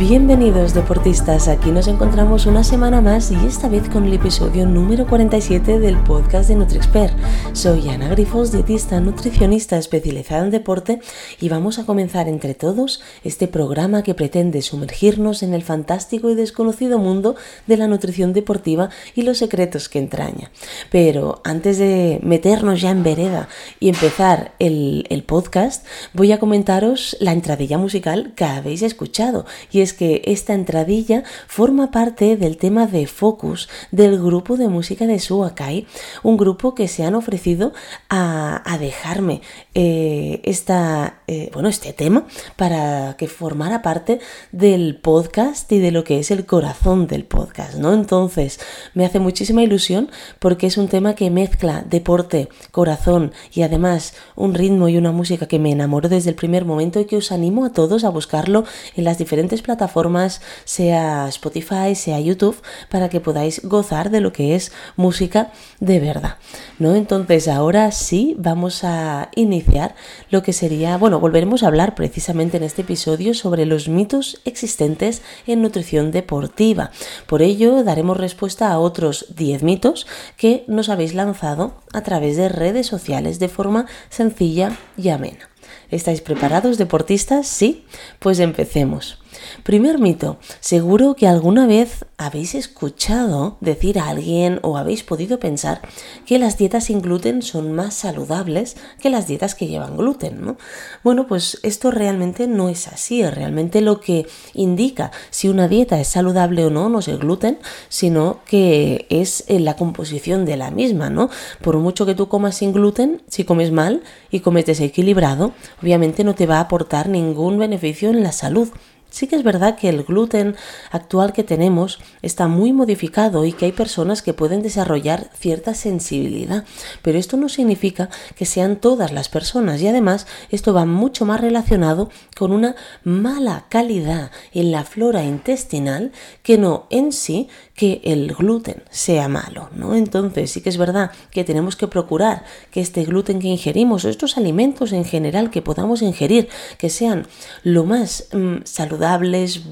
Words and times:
Bienvenidos 0.00 0.72
deportistas, 0.72 1.46
aquí 1.46 1.70
nos 1.70 1.86
encontramos 1.86 2.46
una 2.46 2.64
semana 2.64 3.02
más 3.02 3.30
y 3.30 3.34
esta 3.46 3.68
vez 3.68 3.86
con 3.90 4.06
el 4.06 4.14
episodio 4.14 4.64
número 4.64 5.06
47 5.06 5.78
del 5.78 5.98
podcast 5.98 6.48
de 6.48 6.54
NutriExpert. 6.54 7.12
Soy 7.52 7.86
Ana 7.90 8.08
Grifos, 8.08 8.50
dietista 8.50 8.98
nutricionista 8.98 9.76
especializada 9.76 10.42
en 10.44 10.52
deporte 10.52 11.00
y 11.38 11.50
vamos 11.50 11.78
a 11.78 11.84
comenzar 11.84 12.28
entre 12.28 12.54
todos 12.54 13.02
este 13.24 13.46
programa 13.46 14.02
que 14.02 14.14
pretende 14.14 14.62
sumergirnos 14.62 15.42
en 15.42 15.52
el 15.52 15.62
fantástico 15.62 16.30
y 16.30 16.34
desconocido 16.34 16.98
mundo 16.98 17.36
de 17.66 17.76
la 17.76 17.86
nutrición 17.86 18.32
deportiva 18.32 18.88
y 19.14 19.20
los 19.20 19.36
secretos 19.36 19.90
que 19.90 19.98
entraña. 19.98 20.50
Pero 20.90 21.42
antes 21.44 21.76
de 21.76 22.20
meternos 22.22 22.80
ya 22.80 22.90
en 22.90 23.02
vereda 23.02 23.50
y 23.80 23.90
empezar 23.90 24.54
el, 24.60 25.04
el 25.10 25.24
podcast, 25.24 25.86
voy 26.14 26.32
a 26.32 26.38
comentaros 26.38 27.18
la 27.20 27.32
entradilla 27.32 27.76
musical 27.76 28.32
que 28.34 28.46
habéis 28.46 28.80
escuchado 28.80 29.44
y 29.70 29.82
es 29.82 29.89
que 29.92 30.22
esta 30.24 30.54
entradilla 30.54 31.24
forma 31.46 31.90
parte 31.90 32.36
del 32.36 32.56
tema 32.56 32.86
de 32.86 33.06
Focus 33.06 33.68
del 33.90 34.18
grupo 34.18 34.56
de 34.56 34.68
música 34.68 35.06
de 35.06 35.18
Suakai, 35.18 35.86
un 36.22 36.36
grupo 36.36 36.74
que 36.74 36.88
se 36.88 37.04
han 37.04 37.14
ofrecido 37.14 37.72
a, 38.08 38.76
dejarme 38.80 39.42
eh, 39.74 40.40
esta, 40.44 41.20
eh, 41.26 41.50
bueno, 41.52 41.68
este 41.68 41.92
tema 41.92 42.26
para 42.56 43.16
que 43.18 43.28
formara 43.28 43.82
parte 43.82 44.20
del 44.52 44.96
podcast 44.96 45.70
y 45.72 45.80
de 45.80 45.90
lo 45.90 46.04
que 46.04 46.18
es 46.18 46.30
el 46.30 46.46
corazón 46.46 47.06
del 47.06 47.24
podcast, 47.24 47.74
¿no? 47.74 47.92
Entonces, 47.92 48.60
me 48.94 49.04
hace 49.04 49.18
muchísima 49.18 49.62
ilusión 49.62 50.10
porque 50.38 50.66
es 50.66 50.78
un 50.78 50.88
tema 50.88 51.14
que 51.14 51.30
mezcla 51.30 51.84
deporte, 51.88 52.48
corazón 52.70 53.32
y 53.52 53.62
además 53.62 54.14
un 54.36 54.54
ritmo 54.54 54.88
y 54.88 54.96
una 54.96 55.12
música 55.12 55.46
que 55.46 55.58
me 55.58 55.72
enamoró 55.72 56.08
desde 56.08 56.30
el 56.30 56.36
primer 56.36 56.64
momento 56.64 57.00
y 57.00 57.04
que 57.04 57.16
os 57.16 57.32
animo 57.32 57.64
a 57.64 57.72
todos 57.72 58.04
a 58.04 58.08
buscarlo 58.08 58.64
en 58.96 59.04
las 59.04 59.18
diferentes 59.18 59.62
plataformas 59.62 59.79
plataformas, 59.80 60.42
sea 60.66 61.26
Spotify, 61.28 61.94
sea 61.94 62.20
YouTube, 62.20 62.60
para 62.90 63.08
que 63.08 63.20
podáis 63.20 63.62
gozar 63.64 64.10
de 64.10 64.20
lo 64.20 64.30
que 64.30 64.54
es 64.54 64.72
música 64.96 65.52
de 65.80 66.00
verdad. 66.00 66.36
¿no? 66.78 66.94
Entonces, 66.94 67.48
ahora 67.48 67.90
sí 67.92 68.34
vamos 68.38 68.84
a 68.84 69.30
iniciar 69.36 69.94
lo 70.28 70.42
que 70.42 70.52
sería, 70.52 70.98
bueno, 70.98 71.18
volveremos 71.18 71.62
a 71.62 71.68
hablar 71.68 71.94
precisamente 71.94 72.58
en 72.58 72.62
este 72.62 72.82
episodio 72.82 73.32
sobre 73.32 73.64
los 73.64 73.88
mitos 73.88 74.42
existentes 74.44 75.22
en 75.46 75.62
nutrición 75.62 76.10
deportiva. 76.10 76.90
Por 77.26 77.40
ello, 77.40 77.82
daremos 77.82 78.18
respuesta 78.18 78.70
a 78.70 78.78
otros 78.78 79.34
10 79.34 79.62
mitos 79.62 80.06
que 80.36 80.64
nos 80.68 80.90
habéis 80.90 81.14
lanzado 81.14 81.72
a 81.94 82.02
través 82.02 82.36
de 82.36 82.50
redes 82.50 82.86
sociales 82.86 83.38
de 83.38 83.48
forma 83.48 83.86
sencilla 84.10 84.76
y 84.98 85.08
amena. 85.08 85.48
¿Estáis 85.90 86.20
preparados, 86.20 86.78
deportistas? 86.78 87.46
Sí, 87.46 87.84
pues 88.20 88.38
empecemos. 88.38 89.19
Primer 89.62 89.98
mito. 89.98 90.38
Seguro 90.60 91.14
que 91.14 91.26
alguna 91.26 91.66
vez 91.66 92.04
habéis 92.16 92.54
escuchado 92.54 93.56
decir 93.60 93.98
a 93.98 94.08
alguien 94.08 94.60
o 94.62 94.76
habéis 94.76 95.02
podido 95.02 95.38
pensar 95.40 95.80
que 96.26 96.38
las 96.38 96.58
dietas 96.58 96.84
sin 96.84 97.00
gluten 97.00 97.42
son 97.42 97.72
más 97.72 97.94
saludables 97.94 98.76
que 99.00 99.10
las 99.10 99.26
dietas 99.26 99.54
que 99.54 99.66
llevan 99.66 99.96
gluten, 99.96 100.44
¿no? 100.44 100.56
Bueno, 101.02 101.26
pues 101.26 101.58
esto 101.62 101.90
realmente 101.90 102.46
no 102.46 102.68
es 102.68 102.88
así. 102.88 103.24
Realmente 103.24 103.80
lo 103.80 104.00
que 104.00 104.26
indica 104.54 105.12
si 105.30 105.48
una 105.48 105.68
dieta 105.68 106.00
es 106.00 106.08
saludable 106.08 106.64
o 106.64 106.70
no 106.70 106.88
no 106.88 106.98
es 106.98 107.08
el 107.08 107.18
gluten, 107.18 107.58
sino 107.88 108.40
que 108.46 109.06
es 109.08 109.44
la 109.48 109.76
composición 109.76 110.44
de 110.44 110.56
la 110.56 110.70
misma, 110.70 111.10
¿no? 111.10 111.30
Por 111.62 111.76
mucho 111.78 112.06
que 112.06 112.14
tú 112.14 112.28
comas 112.28 112.56
sin 112.56 112.72
gluten, 112.72 113.22
si 113.28 113.44
comes 113.44 113.72
mal 113.72 114.02
y 114.30 114.40
comes 114.40 114.66
desequilibrado, 114.66 115.52
obviamente 115.82 116.24
no 116.24 116.34
te 116.34 116.46
va 116.46 116.58
a 116.58 116.60
aportar 116.60 117.08
ningún 117.08 117.58
beneficio 117.58 118.10
en 118.10 118.22
la 118.22 118.32
salud. 118.32 118.68
Sí 119.10 119.26
que 119.26 119.36
es 119.36 119.42
verdad 119.42 119.76
que 119.76 119.88
el 119.88 120.04
gluten 120.04 120.56
actual 120.90 121.32
que 121.32 121.44
tenemos 121.44 121.98
está 122.22 122.48
muy 122.48 122.72
modificado 122.72 123.44
y 123.44 123.52
que 123.52 123.66
hay 123.66 123.72
personas 123.72 124.22
que 124.22 124.34
pueden 124.34 124.62
desarrollar 124.62 125.30
cierta 125.34 125.74
sensibilidad, 125.74 126.64
pero 127.02 127.18
esto 127.18 127.36
no 127.36 127.48
significa 127.48 128.08
que 128.36 128.46
sean 128.46 128.76
todas 128.76 129.12
las 129.12 129.28
personas 129.28 129.80
y 129.82 129.88
además 129.88 130.26
esto 130.50 130.72
va 130.72 130.84
mucho 130.84 131.26
más 131.26 131.40
relacionado 131.40 132.10
con 132.36 132.52
una 132.52 132.76
mala 133.04 133.66
calidad 133.68 134.30
en 134.52 134.70
la 134.70 134.84
flora 134.84 135.24
intestinal 135.24 136.12
que 136.42 136.56
no 136.56 136.86
en 136.90 137.12
sí 137.12 137.48
que 137.74 138.00
el 138.04 138.34
gluten 138.34 138.82
sea 138.90 139.28
malo, 139.28 139.70
¿no? 139.74 139.94
Entonces 139.94 140.50
sí 140.50 140.60
que 140.60 140.68
es 140.68 140.76
verdad 140.76 141.10
que 141.30 141.44
tenemos 141.44 141.76
que 141.76 141.88
procurar 141.88 142.44
que 142.70 142.80
este 142.80 143.04
gluten 143.04 143.40
que 143.40 143.48
ingerimos 143.48 144.04
o 144.04 144.08
estos 144.08 144.36
alimentos 144.36 144.92
en 144.92 145.04
general 145.04 145.50
que 145.50 145.62
podamos 145.62 146.02
ingerir 146.02 146.48
que 146.78 146.90
sean 146.90 147.26
lo 147.64 147.84
más 147.84 148.28
mm, 148.32 148.58
saludables, 148.64 148.99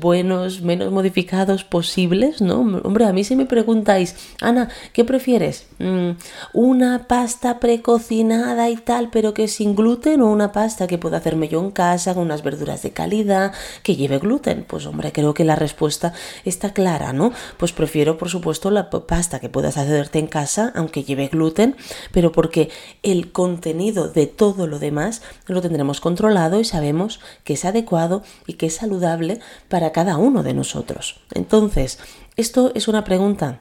buenos, 0.01 0.63
menos 0.63 0.91
modificados 0.93 1.65
posibles, 1.65 2.41
¿no? 2.41 2.61
Hombre, 2.61 3.05
a 3.05 3.13
mí 3.13 3.25
si 3.25 3.37
me 3.37 3.47
preguntáis, 3.47 4.17
Ana, 4.41 4.69
¿qué 4.93 5.05
prefieres? 5.05 5.67
Mm, 5.79 6.11
¿Una 6.53 7.07
pasta 7.07 7.61
precocinada 7.61 8.69
y 8.71 8.77
tal, 8.77 9.11
pero 9.11 9.35
que 9.35 9.49
sin 9.49 9.75
gluten 9.75 10.23
o 10.23 10.31
una 10.31 10.53
pasta 10.53 10.87
que 10.87 10.99
pueda 10.99 11.19
hacerme 11.19 11.49
yo 11.49 11.61
en 11.61 11.71
casa 11.71 12.15
con 12.15 12.25
unas 12.25 12.43
verduras 12.43 12.83
de 12.83 12.91
calidad 12.91 13.53
que 13.83 13.97
lleve 13.97 14.19
gluten? 14.19 14.65
Pues 14.67 14.87
hombre, 14.87 15.13
creo 15.13 15.35
que 15.35 15.45
la 15.45 15.57
respuesta 15.57 16.13
está 16.45 16.73
clara, 16.73 17.13
¿no? 17.13 17.33
Pues 17.59 17.73
prefiero 17.73 18.09
por 18.17 18.29
supuesto, 18.29 18.71
la 18.71 18.91
pasta 18.91 19.41
que 19.41 19.49
puedas 19.49 19.77
hacerte 19.77 20.19
en 20.19 20.27
casa, 20.27 20.73
aunque 20.75 21.05
lleve 21.05 21.29
gluten, 21.29 21.77
pero 22.13 22.33
porque 22.33 22.71
el 23.03 23.33
contenido 23.33 24.09
de 24.09 24.27
todo 24.27 24.67
lo 24.67 24.79
demás 24.79 25.23
lo 25.47 25.61
tendremos 25.61 26.01
controlado 26.01 26.61
y 26.61 26.65
sabemos 26.65 27.21
que 27.45 27.55
es 27.55 27.65
adecuado 27.65 28.23
y 28.47 28.55
que 28.55 28.67
es 28.67 28.77
saludable 28.77 29.18
para 29.69 29.93
cada 29.93 30.17
uno 30.17 30.43
de 30.43 30.55
nosotros. 30.55 31.21
Entonces, 31.35 31.99
esto 32.37 32.73
es 32.75 32.89
una 32.89 33.05
pregunta 33.05 33.61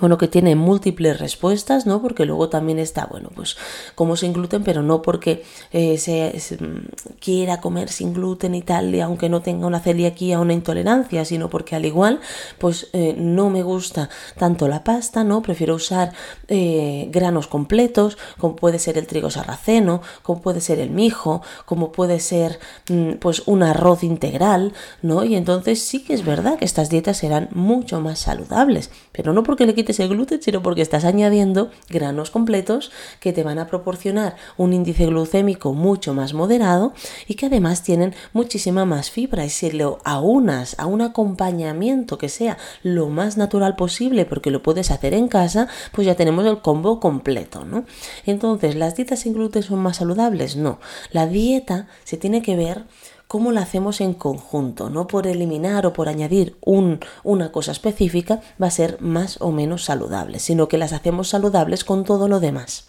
bueno, 0.00 0.18
que 0.18 0.28
tiene 0.28 0.56
múltiples 0.56 1.18
respuestas, 1.18 1.86
¿no? 1.86 2.00
Porque 2.02 2.24
luego 2.24 2.48
también 2.48 2.78
está, 2.78 3.06
bueno, 3.06 3.30
pues 3.34 3.56
como 3.94 4.16
sin 4.16 4.32
gluten, 4.32 4.64
pero 4.64 4.82
no 4.82 5.02
porque 5.02 5.44
eh, 5.72 5.98
se, 5.98 6.32
mm, 6.58 7.16
quiera 7.20 7.60
comer 7.60 7.88
sin 7.88 8.12
gluten 8.12 8.54
y 8.54 8.62
tal, 8.62 8.94
y 8.94 9.00
aunque 9.00 9.28
no 9.28 9.42
tenga 9.42 9.66
una 9.66 9.80
celiaquía 9.80 10.38
o 10.38 10.42
una 10.42 10.52
intolerancia, 10.52 11.24
sino 11.24 11.48
porque 11.50 11.76
al 11.76 11.84
igual, 11.84 12.20
pues 12.58 12.88
eh, 12.92 13.14
no 13.18 13.50
me 13.50 13.62
gusta 13.62 14.08
tanto 14.38 14.68
la 14.68 14.84
pasta, 14.84 15.24
¿no? 15.24 15.42
Prefiero 15.42 15.74
usar 15.74 16.12
eh, 16.48 17.08
granos 17.10 17.46
completos, 17.46 18.18
como 18.38 18.56
puede 18.56 18.78
ser 18.78 18.98
el 18.98 19.06
trigo 19.06 19.30
sarraceno, 19.30 20.02
como 20.22 20.40
puede 20.40 20.60
ser 20.60 20.78
el 20.78 20.90
mijo, 20.90 21.42
como 21.64 21.92
puede 21.92 22.20
ser, 22.20 22.58
mm, 22.88 23.12
pues, 23.14 23.42
un 23.46 23.62
arroz 23.62 24.02
integral, 24.02 24.72
¿no? 25.02 25.24
Y 25.24 25.34
entonces 25.36 25.82
sí 25.82 26.02
que 26.04 26.14
es 26.14 26.24
verdad 26.24 26.58
que 26.58 26.64
estas 26.64 26.90
dietas 26.90 27.18
serán 27.18 27.48
mucho 27.52 28.00
más 28.00 28.18
saludables, 28.18 28.90
pero 29.12 29.32
no 29.32 29.42
porque 29.42 29.66
le 29.66 29.74
quites 29.84 30.08
gluten, 30.08 30.42
sino 30.42 30.62
porque 30.62 30.82
estás 30.82 31.04
añadiendo 31.04 31.70
granos 31.88 32.30
completos 32.30 32.90
que 33.20 33.32
te 33.32 33.42
van 33.42 33.58
a 33.58 33.66
proporcionar 33.66 34.36
un 34.56 34.72
índice 34.72 35.06
glucémico 35.06 35.72
mucho 35.72 36.14
más 36.14 36.34
moderado 36.34 36.92
y 37.26 37.34
que 37.34 37.46
además 37.46 37.82
tienen 37.82 38.14
muchísima 38.32 38.84
más 38.84 39.10
fibra. 39.10 39.44
Y 39.44 39.50
si 39.50 39.70
lo 39.70 39.98
aunas 40.04 40.74
a 40.78 40.86
un 40.86 41.02
acompañamiento 41.02 42.18
que 42.18 42.28
sea 42.28 42.58
lo 42.82 43.08
más 43.08 43.36
natural 43.36 43.76
posible, 43.76 44.24
porque 44.24 44.50
lo 44.50 44.62
puedes 44.62 44.90
hacer 44.90 45.14
en 45.14 45.28
casa, 45.28 45.68
pues 45.92 46.06
ya 46.06 46.14
tenemos 46.14 46.46
el 46.46 46.60
combo 46.60 47.00
completo, 47.00 47.64
¿no? 47.64 47.84
Entonces, 48.26 48.74
¿las 48.74 48.96
dietas 48.96 49.20
sin 49.20 49.34
gluten 49.34 49.62
son 49.62 49.80
más 49.80 49.96
saludables? 49.98 50.56
No. 50.56 50.78
La 51.10 51.26
dieta 51.26 51.88
se 52.04 52.16
tiene 52.16 52.42
que 52.42 52.56
ver 52.56 52.84
cómo 53.32 53.50
la 53.50 53.62
hacemos 53.62 54.02
en 54.02 54.12
conjunto, 54.12 54.90
no 54.90 55.06
por 55.06 55.26
eliminar 55.26 55.86
o 55.86 55.94
por 55.94 56.10
añadir 56.10 56.58
un, 56.60 57.00
una 57.24 57.50
cosa 57.50 57.72
específica 57.72 58.42
va 58.62 58.66
a 58.66 58.70
ser 58.70 59.00
más 59.00 59.40
o 59.40 59.52
menos 59.52 59.84
saludable, 59.84 60.38
sino 60.38 60.68
que 60.68 60.76
las 60.76 60.92
hacemos 60.92 61.30
saludables 61.30 61.82
con 61.82 62.04
todo 62.04 62.28
lo 62.28 62.40
demás. 62.40 62.88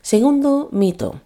Segundo 0.00 0.68
mito, 0.70 1.22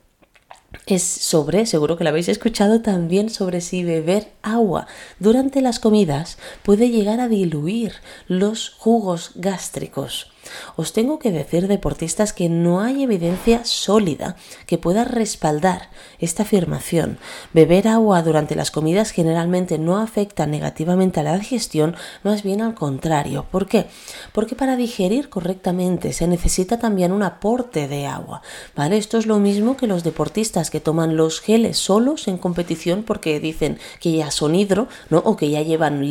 es 0.87 1.03
sobre, 1.03 1.67
seguro 1.67 1.99
que 1.99 2.05
lo 2.05 2.09
habéis 2.09 2.31
escuchado 2.31 2.81
también, 2.81 3.29
sobre 3.29 3.61
si 3.61 3.85
beber 3.85 4.33
agua 4.41 4.87
durante 5.19 5.61
las 5.61 5.79
comidas 5.79 6.39
puede 6.63 6.89
llegar 6.89 7.21
a 7.21 7.29
diluir 7.29 7.93
los 8.29 8.71
jugos 8.79 9.33
gástricos. 9.35 10.32
Os 10.77 10.93
tengo 10.93 11.19
que 11.19 11.31
decir, 11.31 11.69
deportistas, 11.69 12.33
que 12.33 12.49
no 12.49 12.81
hay 12.81 13.03
evidencia 13.03 13.65
sólida 13.65 14.37
que 14.67 14.79
pueda 14.79 15.05
respaldar 15.05 15.91
esta 16.19 16.43
afirmación. 16.43 17.19
Beber 17.53 17.89
agua 17.89 18.23
durante 18.23 18.55
las 18.55 18.71
comidas 18.71 19.11
generalmente 19.11 19.79
no 19.79 19.99
afecta 19.99 20.47
negativamente 20.47 21.21
a 21.21 21.23
la 21.23 21.39
digestión, 21.39 21.97
más 22.23 22.43
bien 22.43 22.61
al 22.61 22.75
contrario. 22.75 23.47
¿Por 23.51 23.67
qué? 23.67 23.87
Porque 24.33 24.55
para 24.55 24.77
digerir 24.77 25.29
correctamente 25.29 26.13
se 26.13 26.27
necesita 26.27 26.79
también 26.79 27.13
un 27.13 27.23
aporte 27.23 27.89
de 27.89 28.07
agua. 28.07 28.43
¿Vale? 28.77 28.97
Esto 28.97 29.19
es 29.19 29.27
lo 29.27 29.39
mismo 29.39 29.77
que 29.77 29.87
los 29.87 30.05
deportistas 30.05 30.71
que 30.71 30.81
toman 30.81 31.17
los 31.17 31.41
geles 31.41 31.79
solos 31.79 32.29
en 32.29 32.39
competición 32.39 33.03
porque 33.03 33.41
dicen 33.41 33.79
que 34.01 34.13
ya 34.13 34.31
son 34.31 34.55
hidro, 34.55 34.89
¿no? 35.11 35.19
O 35.19 35.37
que 35.37 35.51
ya 35.51 35.63
llevan 35.63 36.03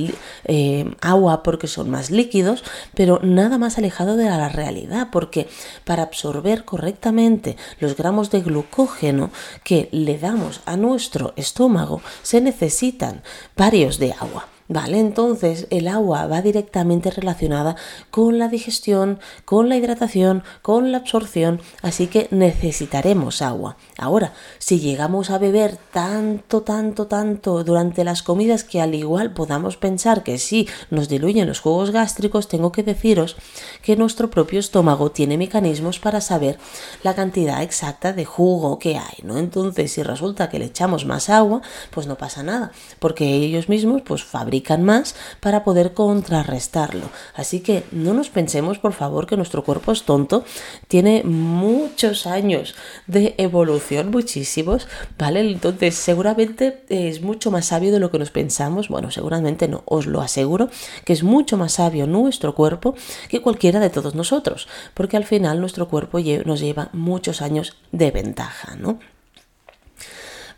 eh, 0.46 0.96
agua 1.02 1.44
porque 1.44 1.68
son 1.68 1.90
más 1.90 2.12
líquidos, 2.12 2.64
pero 2.94 3.20
nada 3.24 3.58
más 3.58 3.78
alejado 3.78 4.16
de 4.16 4.21
la 4.30 4.50
realidad, 4.50 5.10
porque 5.12 5.48
para 5.86 6.04
absorber 6.04 6.66
correctamente 6.66 7.58
los 7.80 7.96
gramos 7.96 8.30
de 8.32 8.42
glucógeno 8.42 9.32
que 9.64 9.90
le 9.92 10.18
damos 10.18 10.62
a 10.66 10.78
nuestro 10.78 11.34
estómago 11.36 12.02
se 12.22 12.42
necesitan 12.42 13.24
varios 13.56 14.00
de 14.00 14.14
agua. 14.14 14.48
¿Vale? 14.72 15.00
Entonces 15.00 15.68
el 15.70 15.88
agua 15.90 16.28
va 16.28 16.42
directamente 16.42 17.12
relacionada 17.12 17.76
con 18.10 18.40
la 18.40 18.48
digestión, 18.48 19.20
con 19.44 19.68
la 19.68 19.76
hidratación, 19.76 20.44
con 20.62 20.92
la 20.92 21.00
absorción, 21.00 21.60
así 21.82 22.08
que 22.08 22.28
necesitaremos 22.32 23.42
agua. 23.42 23.76
Ahora, 23.98 24.34
si 24.60 24.80
llegamos 24.80 25.30
a 25.30 25.40
beber 25.40 25.78
tanto, 25.92 26.62
tanto, 26.62 27.08
tanto 27.08 27.66
durante 27.66 28.06
las 28.06 28.24
comidas 28.24 28.64
que 28.64 28.82
al 28.82 28.96
igual 28.96 29.34
podamos 29.34 29.76
pensar 29.76 30.24
que 30.24 30.38
sí 30.38 30.70
nos 30.90 31.10
diluyen 31.10 31.48
los 31.48 31.60
jugos 31.60 31.92
gástricos, 31.92 32.48
tengo 32.48 32.72
que 32.72 32.84
deciros 32.84 33.36
que 33.84 33.98
nuestro 33.98 34.30
propio 34.30 34.60
estómago 34.60 35.12
tiene 35.12 35.38
mecanismos 35.38 36.00
para 36.00 36.22
saber 36.22 36.58
la 37.04 37.14
cantidad 37.14 37.62
exacta 37.62 38.14
de 38.14 38.24
jugo 38.24 38.80
que 38.80 38.98
hay, 38.98 39.18
¿no? 39.24 39.38
Entonces, 39.38 39.92
si 39.92 40.02
resulta 40.02 40.50
que 40.50 40.60
le 40.60 40.66
echamos 40.66 41.06
más 41.06 41.30
agua, 41.30 41.62
pues 41.90 42.08
no 42.08 42.18
pasa 42.18 42.42
nada, 42.42 42.72
porque 43.00 43.26
ellos 43.26 43.68
mismos 43.68 44.02
pues 44.04 44.24
fabrican 44.24 44.61
más 44.84 45.16
para 45.40 45.64
poder 45.64 45.94
contrarrestarlo. 45.94 47.10
Así 47.36 47.60
que 47.60 47.84
no 47.92 48.14
nos 48.14 48.30
pensemos, 48.30 48.80
por 48.80 48.94
favor, 48.94 49.28
que 49.28 49.38
nuestro 49.38 49.64
cuerpo 49.64 49.92
es 49.92 50.04
tonto. 50.04 50.44
Tiene 50.88 51.24
muchos 51.24 52.28
años 52.28 52.76
de 53.08 53.36
evolución, 53.38 54.12
muchísimos, 54.12 54.88
¿vale? 55.18 55.42
Entonces, 55.42 55.96
seguramente 55.96 56.84
es 56.90 57.22
mucho 57.22 57.52
más 57.52 57.66
sabio 57.68 57.92
de 57.92 58.00
lo 58.00 58.12
que 58.12 58.20
nos 58.20 58.32
pensamos. 58.32 58.88
Bueno, 58.88 59.12
seguramente 59.12 59.68
no, 59.68 59.84
os 59.86 60.06
lo 60.06 60.22
aseguro, 60.22 60.70
que 61.06 61.14
es 61.14 61.24
mucho 61.24 61.58
más 61.58 61.74
sabio 61.74 62.08
nuestro 62.08 62.56
cuerpo 62.56 62.96
que 63.30 63.42
cualquiera 63.42 63.80
de 63.80 63.90
todos 63.90 64.16
nosotros, 64.16 64.68
porque 64.94 65.18
al 65.18 65.26
final 65.26 65.60
nuestro 65.60 65.88
cuerpo 65.88 66.20
nos 66.46 66.60
lleva 66.60 66.90
muchos 66.94 67.42
años 67.42 67.76
de 67.92 68.12
ventaja, 68.12 68.76
¿no? 68.76 69.00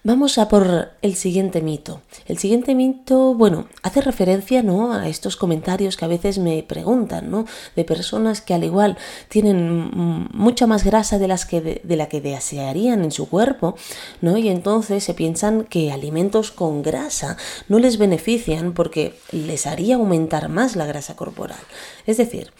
Vamos 0.05 0.37
a 0.37 0.49
por 0.49 0.91
el 1.01 1.15
siguiente 1.15 1.61
mito. 1.61 2.01
El 2.25 2.37
siguiente 2.37 2.75
mito, 2.75 3.35
bueno, 3.35 3.67
hace 3.83 4.01
referencia 4.01 4.61
¿no? 4.61 4.91
a 4.91 5.07
estos 5.07 5.37
comentarios 5.37 5.95
que 5.95 6.03
a 6.03 6.09
veces 6.09 6.39
me 6.39 6.61
preguntan, 6.61 7.31
¿no? 7.31 7.45
De 7.77 7.85
personas 7.85 8.41
que 8.41 8.53
al 8.53 8.65
igual 8.65 8.97
tienen 9.29 10.27
mucha 10.33 10.67
más 10.67 10.83
grasa 10.83 11.19
de, 11.19 11.29
las 11.29 11.45
que 11.45 11.61
de, 11.61 11.95
la 11.95 12.09
que 12.09 12.19
desearían 12.19 13.01
en 13.01 13.11
su 13.11 13.29
cuerpo, 13.29 13.77
¿no? 14.19 14.37
Y 14.37 14.49
entonces 14.49 15.05
se 15.05 15.13
piensan 15.13 15.63
que 15.63 15.93
alimentos 15.93 16.51
con 16.51 16.81
grasa 16.81 17.37
no 17.69 17.79
les 17.79 17.97
benefician 17.97 18.73
porque 18.73 19.17
les 19.31 19.65
haría 19.65 19.95
aumentar 19.95 20.49
más 20.49 20.75
la 20.75 20.85
grasa 20.85 21.15
corporal. 21.15 21.61
Es 22.05 22.17
decir, 22.17 22.51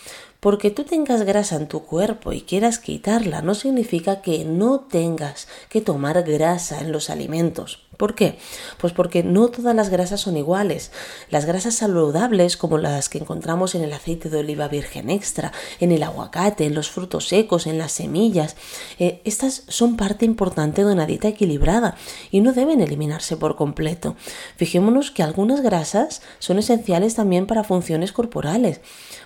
porque 0.43 0.71
tú 0.71 0.83
tengas 0.83 1.21
grasa 1.23 1.55
en 1.55 1.69
tu 1.69 1.85
cuerpo 1.85 2.33
y 2.33 2.41
quieras 2.41 2.77
quitarla 2.77 3.41
no 3.41 3.55
significa 3.55 4.21
que 4.21 4.43
no 4.43 4.81
tengas 4.81 5.47
que 5.69 5.79
tomar 5.79 6.21
grasa 6.23 6.81
en 6.81 6.91
los 6.91 7.09
alimentos. 7.09 7.87
¿Por 8.03 8.15
qué? 8.15 8.37
Pues 8.79 8.91
porque 8.91 9.23
no 9.23 9.47
todas 9.47 9.73
las 9.73 9.87
grasas 9.87 10.19
son 10.19 10.35
iguales. 10.35 10.91
Las 11.29 11.45
grasas 11.45 11.75
saludables, 11.75 12.57
como 12.57 12.77
las 12.77 13.07
que 13.07 13.17
encontramos 13.17 13.75
en 13.75 13.81
el 13.81 13.93
aceite 13.93 14.29
de 14.29 14.39
oliva 14.39 14.67
virgen 14.67 15.09
extra, 15.09 15.53
en 15.79 15.93
el 15.93 16.03
aguacate, 16.03 16.65
en 16.65 16.75
los 16.75 16.89
frutos 16.89 17.29
secos, 17.29 17.65
en 17.65 17.77
las 17.77 17.93
semillas, 17.93 18.57
eh, 18.99 19.21
estas 19.23 19.63
son 19.69 19.95
parte 19.95 20.25
importante 20.25 20.83
de 20.83 20.91
una 20.91 21.05
dieta 21.05 21.29
equilibrada 21.29 21.95
y 22.29 22.41
no 22.41 22.51
deben 22.51 22.81
eliminarse 22.81 23.37
por 23.37 23.55
completo. 23.55 24.17
Fijémonos 24.57 25.09
que 25.11 25.23
algunas 25.23 25.61
grasas 25.61 26.21
son 26.39 26.59
esenciales 26.59 27.15
también 27.15 27.47
para 27.47 27.63
funciones 27.63 28.11
corporales. 28.11 28.81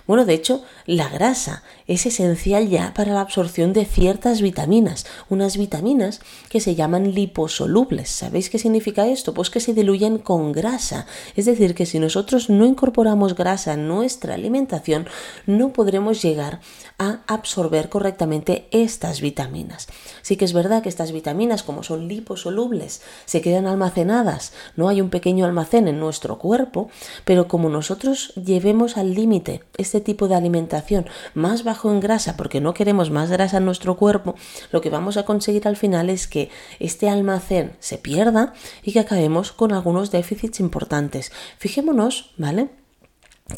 Bueno, 0.06 0.24
de 0.24 0.34
hecho, 0.34 0.62
la 0.86 1.08
grasa 1.08 1.64
es 1.86 2.06
esencial 2.06 2.68
ya 2.68 2.94
para 2.94 3.12
la 3.12 3.20
absorción 3.20 3.74
de 3.74 3.84
ciertas 3.84 4.40
vitaminas, 4.40 5.04
unas 5.28 5.58
vitaminas 5.58 6.20
que 6.48 6.60
se 6.60 6.74
llaman 6.74 7.12
liposolubles. 7.12 8.08
¿Sabéis 8.08 8.48
qué 8.48 8.58
significa 8.68 9.06
esto? 9.06 9.32
Pues 9.32 9.48
que 9.48 9.60
se 9.60 9.72
diluyen 9.72 10.18
con 10.18 10.52
grasa. 10.52 11.06
Es 11.36 11.46
decir, 11.46 11.74
que 11.74 11.86
si 11.86 11.98
nosotros 11.98 12.50
no 12.50 12.66
incorporamos 12.66 13.34
grasa 13.34 13.72
en 13.72 13.88
nuestra 13.88 14.34
alimentación, 14.34 15.06
no 15.46 15.72
podremos 15.72 16.20
llegar 16.22 16.60
a 16.98 17.20
absorber 17.26 17.88
correctamente 17.88 18.68
estas 18.72 19.20
vitaminas. 19.20 19.86
Sí 20.22 20.36
que 20.36 20.44
es 20.44 20.52
verdad 20.52 20.82
que 20.82 20.88
estas 20.88 21.12
vitaminas, 21.12 21.62
como 21.62 21.82
son 21.82 22.08
liposolubles, 22.08 23.02
se 23.24 23.40
quedan 23.40 23.66
almacenadas, 23.66 24.52
no 24.76 24.88
hay 24.88 25.00
un 25.00 25.10
pequeño 25.10 25.44
almacén 25.44 25.88
en 25.88 26.00
nuestro 26.00 26.38
cuerpo, 26.38 26.90
pero 27.24 27.46
como 27.46 27.68
nosotros 27.68 28.32
llevemos 28.34 28.96
al 28.96 29.14
límite 29.14 29.62
este 29.76 30.00
tipo 30.00 30.28
de 30.28 30.34
alimentación 30.34 31.06
más 31.34 31.64
bajo 31.64 31.90
en 31.90 32.00
grasa 32.00 32.36
porque 32.36 32.60
no 32.60 32.74
queremos 32.74 33.10
más 33.10 33.30
grasa 33.30 33.58
en 33.58 33.64
nuestro 33.64 33.96
cuerpo, 33.96 34.34
lo 34.72 34.80
que 34.80 34.90
vamos 34.90 35.16
a 35.16 35.24
conseguir 35.24 35.68
al 35.68 35.76
final 35.76 36.10
es 36.10 36.26
que 36.26 36.50
este 36.80 37.08
almacén 37.08 37.76
se 37.78 37.98
pierda 37.98 38.54
y 38.82 38.92
que 38.92 39.00
acabemos 39.00 39.52
con 39.52 39.72
algunos 39.72 40.10
déficits 40.10 40.60
importantes. 40.60 41.32
Fijémonos, 41.58 42.32
¿vale? 42.36 42.77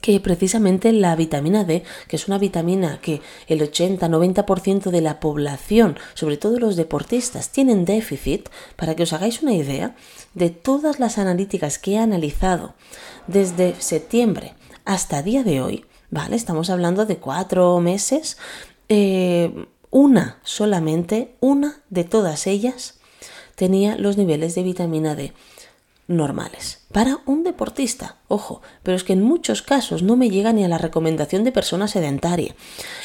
Que 0.00 0.20
precisamente 0.20 0.92
la 0.92 1.16
vitamina 1.16 1.64
D, 1.64 1.82
que 2.06 2.16
es 2.16 2.28
una 2.28 2.38
vitamina 2.38 3.00
que 3.00 3.20
el 3.48 3.60
80-90% 3.60 4.90
de 4.90 5.00
la 5.00 5.18
población, 5.18 5.98
sobre 6.14 6.36
todo 6.36 6.60
los 6.60 6.76
deportistas, 6.76 7.50
tienen 7.50 7.84
déficit, 7.84 8.48
para 8.76 8.94
que 8.94 9.02
os 9.02 9.12
hagáis 9.12 9.42
una 9.42 9.54
idea 9.54 9.96
de 10.34 10.50
todas 10.50 11.00
las 11.00 11.18
analíticas 11.18 11.78
que 11.78 11.92
he 11.92 11.98
analizado 11.98 12.74
desde 13.26 13.74
septiembre 13.80 14.54
hasta 14.84 15.22
día 15.22 15.42
de 15.42 15.60
hoy, 15.60 15.84
¿vale? 16.10 16.36
Estamos 16.36 16.70
hablando 16.70 17.04
de 17.04 17.16
cuatro 17.16 17.80
meses. 17.80 18.38
Eh, 18.88 19.66
una 19.90 20.38
solamente, 20.44 21.34
una 21.40 21.82
de 21.90 22.04
todas 22.04 22.46
ellas 22.46 23.00
tenía 23.56 23.96
los 23.96 24.16
niveles 24.16 24.54
de 24.54 24.62
vitamina 24.62 25.16
D 25.16 25.32
normales. 26.10 26.80
Para 26.92 27.20
un 27.24 27.44
deportista, 27.44 28.16
ojo, 28.26 28.62
pero 28.82 28.96
es 28.96 29.04
que 29.04 29.12
en 29.12 29.22
muchos 29.22 29.62
casos 29.62 30.02
no 30.02 30.16
me 30.16 30.28
llega 30.28 30.52
ni 30.52 30.64
a 30.64 30.68
la 30.68 30.76
recomendación 30.76 31.44
de 31.44 31.52
persona 31.52 31.86
sedentaria. 31.86 32.54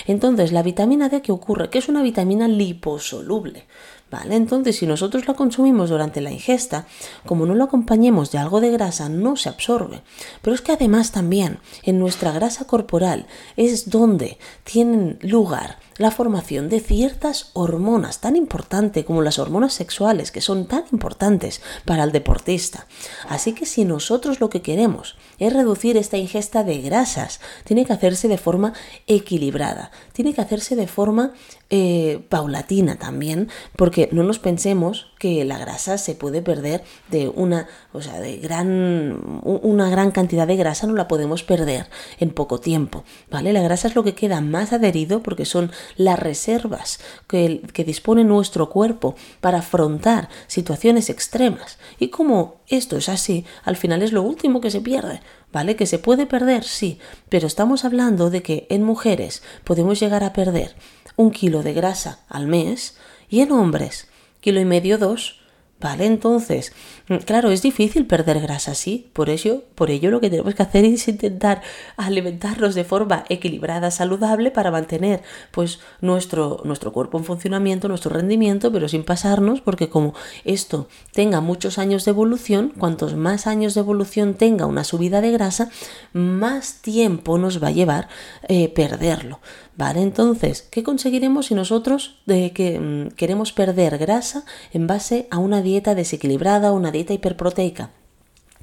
Entonces, 0.08 0.52
la 0.52 0.64
vitamina 0.64 1.08
D, 1.08 1.22
¿qué 1.22 1.32
ocurre? 1.32 1.70
Que 1.70 1.78
es 1.78 1.88
una 1.88 2.02
vitamina 2.02 2.48
liposoluble. 2.48 3.68
¿Vale? 4.12 4.36
Entonces, 4.36 4.78
si 4.78 4.88
nosotros 4.88 5.28
la 5.28 5.34
consumimos 5.34 5.90
durante 5.90 6.22
la 6.22 6.32
ingesta, 6.32 6.86
como 7.26 7.46
no 7.46 7.56
lo 7.56 7.64
acompañemos 7.64 8.32
de 8.32 8.38
algo 8.38 8.62
de 8.62 8.72
grasa, 8.72 9.10
no 9.10 9.36
se 9.36 9.50
absorbe. 9.50 10.02
Pero 10.42 10.56
es 10.56 10.62
que 10.62 10.72
además 10.72 11.12
también 11.12 11.60
en 11.84 12.00
nuestra 12.00 12.32
grasa 12.32 12.66
corporal 12.66 13.28
es 13.58 13.90
donde 13.90 14.38
tienen 14.64 15.18
lugar 15.22 15.80
la 15.98 16.12
formación 16.12 16.70
de 16.70 16.80
ciertas 16.80 17.52
hormonas 17.54 18.20
tan 18.20 18.36
importantes 18.36 19.06
como 19.06 19.22
las 19.22 19.40
hormonas 19.40 19.74
sexuales, 19.74 20.32
que 20.32 20.42
son 20.42 20.68
tan 20.68 20.84
importantes 20.92 21.62
para 21.86 22.04
el 22.04 22.12
deportista. 22.12 22.88
Así 23.30 23.54
que 23.54 23.66
si 23.66 23.86
nosotros 23.86 24.40
lo 24.40 24.50
que 24.50 24.62
queremos 24.62 25.16
es 25.40 25.54
reducir 25.54 25.98
esta 25.98 26.18
ingesta 26.18 26.64
de 26.64 26.82
grasas, 26.82 27.40
tiene 27.64 27.86
que 27.86 27.94
hacerse 27.94 28.28
de 28.28 28.38
forma 28.38 28.74
equilibrada, 29.08 29.92
tiene 30.14 30.34
que 30.34 30.42
hacerse 30.42 30.76
de 30.76 30.88
forma 30.88 31.34
eh, 31.70 32.24
paulatina 32.30 32.98
también, 32.98 33.50
porque 33.76 34.10
no 34.12 34.24
nos 34.24 34.40
pensemos 34.40 35.08
que 35.18 35.46
la 35.46 35.58
grasa 35.58 35.98
se 35.98 36.14
puede 36.14 36.42
perder 36.42 36.84
de 37.10 37.30
una, 37.30 37.68
o 37.94 38.02
sea, 38.02 38.20
de 38.20 38.38
gran, 38.38 39.42
una 39.44 39.90
gran 39.90 40.12
cantidad 40.12 40.46
de 40.46 40.56
grasa 40.56 40.88
no 40.88 40.94
la 40.94 41.08
podemos 41.08 41.44
perder 41.44 41.88
en 42.20 42.30
poco 42.30 42.60
tiempo, 42.60 43.04
¿vale? 43.32 43.54
La 43.54 43.62
grasa 43.62 43.88
es 43.88 43.96
lo 43.96 44.04
que 44.04 44.14
queda 44.14 44.42
más 44.42 44.74
adherido 44.74 45.24
porque 45.24 45.46
son 45.46 45.72
las 45.96 46.20
reservas 46.20 47.00
que, 47.28 47.62
que 47.74 47.84
dispone 47.84 48.24
nuestro 48.24 48.70
cuerpo 48.70 49.16
para 49.42 49.60
afrontar 49.60 50.30
situaciones 50.48 51.10
extremas. 51.10 51.78
Y 52.00 52.10
como 52.10 52.62
esto 52.68 52.98
es 52.98 53.10
así, 53.10 53.46
al 53.64 53.76
final 53.76 54.02
es 54.02 54.12
lo 54.12 54.22
último 54.22 54.62
que 54.62 54.72
se 54.72 54.82
pierde. 54.82 55.22
¿Vale? 55.52 55.78
Que 55.78 55.86
se 55.86 56.00
puede 56.00 56.26
perder, 56.26 56.66
sí, 56.66 57.00
pero 57.30 57.48
estamos 57.48 57.86
hablando 57.86 58.30
de 58.30 58.44
que 58.44 58.68
en 58.70 58.84
mujeres 58.84 59.42
podemos 59.64 59.98
llegar 60.02 60.22
a 60.22 60.34
perder 60.34 60.76
un 61.16 61.32
kilo 61.32 61.64
de 61.64 61.74
grasa 61.74 62.20
al 62.28 62.48
mes 62.48 62.98
y 63.30 63.40
en 63.40 63.54
hombres 63.54 64.10
kilo 64.42 64.60
y 64.60 64.66
medio 64.66 64.98
dos 64.98 65.40
¿Vale? 65.78 66.06
Entonces, 66.06 66.72
mm, 67.10 67.18
claro, 67.18 67.52
es 67.52 67.62
difícil 67.62 68.08
perder 68.08 68.40
grasa, 68.40 68.74
sí. 68.74 69.10
Por 69.12 69.30
ello, 69.30 69.64
por 69.76 69.92
ello 69.92 70.10
lo 70.10 70.22
que 70.22 70.30
tenemos 70.30 70.56
que 70.56 70.64
hacer 70.64 70.86
es 70.86 71.08
intentar 71.10 71.62
alimentarnos 71.98 72.76
de 72.76 72.86
forma 72.86 73.26
equilibrada, 73.28 73.92
saludable, 73.92 74.52
para 74.52 74.72
mantener 74.72 75.22
pues 75.52 75.80
nuestro, 76.00 76.62
nuestro 76.64 76.94
cuerpo 76.94 77.18
en 77.18 77.26
funcionamiento, 77.26 77.90
nuestro 77.90 78.12
rendimiento, 78.12 78.72
pero 78.72 78.88
sin 78.88 79.04
pasarnos, 79.04 79.60
porque 79.60 79.90
como 79.90 80.14
esto 80.46 80.88
tenga 81.12 81.42
muchos 81.42 81.78
años 81.78 82.06
de 82.06 82.12
evolución, 82.12 82.72
cuantos 82.78 83.16
más 83.16 83.46
años 83.46 83.74
de 83.74 83.82
evolución 83.82 84.34
tenga 84.34 84.66
una 84.66 84.86
subida 84.86 85.20
de 85.20 85.32
grasa, 85.32 85.70
más 86.14 86.82
tiempo 86.82 87.38
nos 87.38 87.62
va 87.62 87.68
a 87.68 87.72
llevar 87.72 88.08
eh, 88.48 88.70
perderlo. 88.70 89.42
¿Vale? 89.78 90.02
Entonces, 90.02 90.62
¿qué 90.72 90.84
conseguiremos 90.84 91.48
si 91.48 91.56
nosotros 91.56 92.20
de 92.26 92.52
que, 92.54 92.80
mm, 92.80 93.16
queremos 93.16 93.52
perder 93.52 93.98
grasa 93.98 94.46
en 94.72 94.88
base 94.88 95.28
a 95.32 95.38
una 95.38 95.62
dieta 95.62 95.96
desequilibrada, 95.96 96.72
una 96.72 96.92
dieta 96.92 97.14
hiperproteica? 97.14 97.92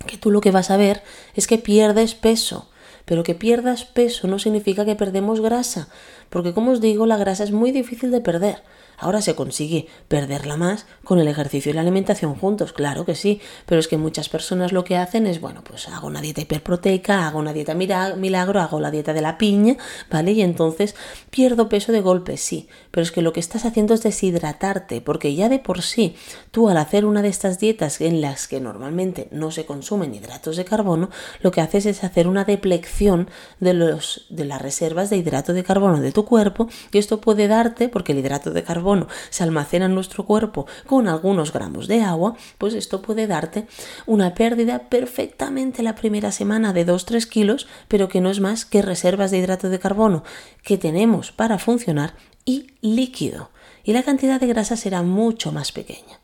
Que 0.07 0.17
tú 0.17 0.31
lo 0.31 0.41
que 0.41 0.51
vas 0.51 0.71
a 0.71 0.79
ver 0.79 1.03
es 1.35 1.47
que 1.47 1.59
pierdes 1.59 2.15
peso, 2.15 2.71
pero 3.05 3.25
que 3.25 3.35
pierdas 3.35 3.85
peso 3.85 4.27
no 4.27 4.39
significa 4.39 4.87
que 4.87 4.97
perdemos 4.97 5.41
grasa, 5.41 5.89
porque 6.31 6.55
como 6.55 6.73
os 6.73 6.81
digo, 6.81 7.05
la 7.05 7.19
grasa 7.19 7.45
es 7.45 7.53
muy 7.53 7.73
difícil 7.73 8.11
de 8.11 8.21
perder. 8.21 8.63
Ahora 9.03 9.21
se 9.21 9.35
consigue 9.35 9.89
perderla 10.07 10.57
más 10.57 10.87
con 11.03 11.19
el 11.19 11.27
ejercicio 11.27 11.71
y 11.71 11.75
la 11.75 11.81
alimentación 11.81 12.37
juntos, 12.37 12.73
claro 12.73 13.05
que 13.05 13.17
sí, 13.17 13.41
pero 13.67 13.81
es 13.81 13.89
que 13.89 13.97
muchas 13.97 14.29
personas 14.29 14.71
lo 14.71 14.85
que 14.85 14.97
hacen 14.97 15.27
es, 15.27 15.41
bueno, 15.41 15.65
pues 15.65 15.89
hago 15.89 16.07
una 16.07 16.21
dieta 16.21 16.41
hiperproteica, 16.41 17.27
hago 17.27 17.41
una 17.41 17.53
dieta 17.53 17.75
milagro, 17.75 18.61
hago 18.61 18.79
la 18.79 18.93
dieta 18.93 19.13
de 19.13 19.21
la 19.21 19.39
piña, 19.39 19.77
¿vale? 20.09 20.31
Y 20.31 20.43
entonces 20.43 20.95
pierdo 21.31 21.69
peso 21.69 21.91
de 21.91 22.01
golpe, 22.01 22.37
sí, 22.37 22.69
pero 22.93 23.03
es 23.03 23.11
que 23.11 23.23
lo 23.23 23.33
que 23.33 23.41
estás 23.41 23.65
haciendo 23.65 23.93
es 23.93 24.05
deshidratarte, 24.05 25.01
porque 25.01 25.35
ya 25.35 25.49
de 25.49 25.59
por 25.59 25.83
sí, 25.83 26.15
tú 26.53 26.69
al 26.69 26.77
hacer 26.77 27.05
una 27.05 27.23
de 27.23 27.29
estas 27.29 27.59
dietas 27.59 28.01
en 28.01 28.21
las 28.21 28.47
que 28.47 28.61
normalmente 28.61 29.27
no 29.33 29.51
se 29.51 29.67
consumen 29.67 30.15
hidratos 30.15 30.57
de 30.57 30.65
carbono, 30.65 31.11
lo 31.41 31.51
que 31.51 31.61
haces 31.61 31.87
es 31.87 32.05
hacer 32.05 32.29
una 32.29 32.45
deplección 32.45 33.29
de, 33.59 33.75
los, 33.75 34.27
de 34.31 34.45
las 34.45 34.63
reservas 34.63 35.11
de 35.11 35.17
hidrato 35.17 35.55
de 35.55 35.65
carbono 35.65 36.01
de 36.01 36.13
tu 36.13 36.25
cuerpo 36.25 36.69
y 36.93 36.99
esto 36.99 37.21
puede 37.21 37.49
darte, 37.49 37.89
porque 37.89 38.13
el 38.13 38.21
hidrato 38.21 38.53
de 38.53 38.63
carbono 38.63 38.92
se 39.31 39.43
almacena 39.43 39.87
en 39.87 39.95
nuestro 39.95 40.25
cuerpo 40.25 40.67
con 40.87 41.09
algunos 41.09 41.53
gramos 41.53 41.89
de 41.89 42.03
agua, 42.03 42.37
pues 42.59 42.75
esto 42.75 43.03
puede 43.03 43.27
darte 43.27 43.67
una 44.07 44.35
pérdida 44.35 44.89
perfectamente 44.89 45.83
la 45.83 45.95
primera 45.95 46.33
semana 46.33 46.73
de 46.73 46.87
2-3 46.87 47.27
kilos, 47.29 47.67
pero 47.89 48.09
que 48.09 48.21
no 48.21 48.31
es 48.31 48.41
más 48.41 48.65
que 48.65 48.83
reservas 48.83 49.31
de 49.31 49.39
hidrato 49.39 49.69
de 49.69 49.79
carbono 49.79 50.25
que 50.63 50.79
tenemos 50.79 51.33
para 51.33 51.59
funcionar 51.59 52.15
y 52.45 52.69
líquido. 52.81 53.51
Y 53.85 53.93
la 53.93 54.03
cantidad 54.03 54.41
de 54.41 54.47
grasa 54.47 54.77
será 54.77 55.03
mucho 55.03 55.53
más 55.53 55.73
pequeña. 55.73 56.21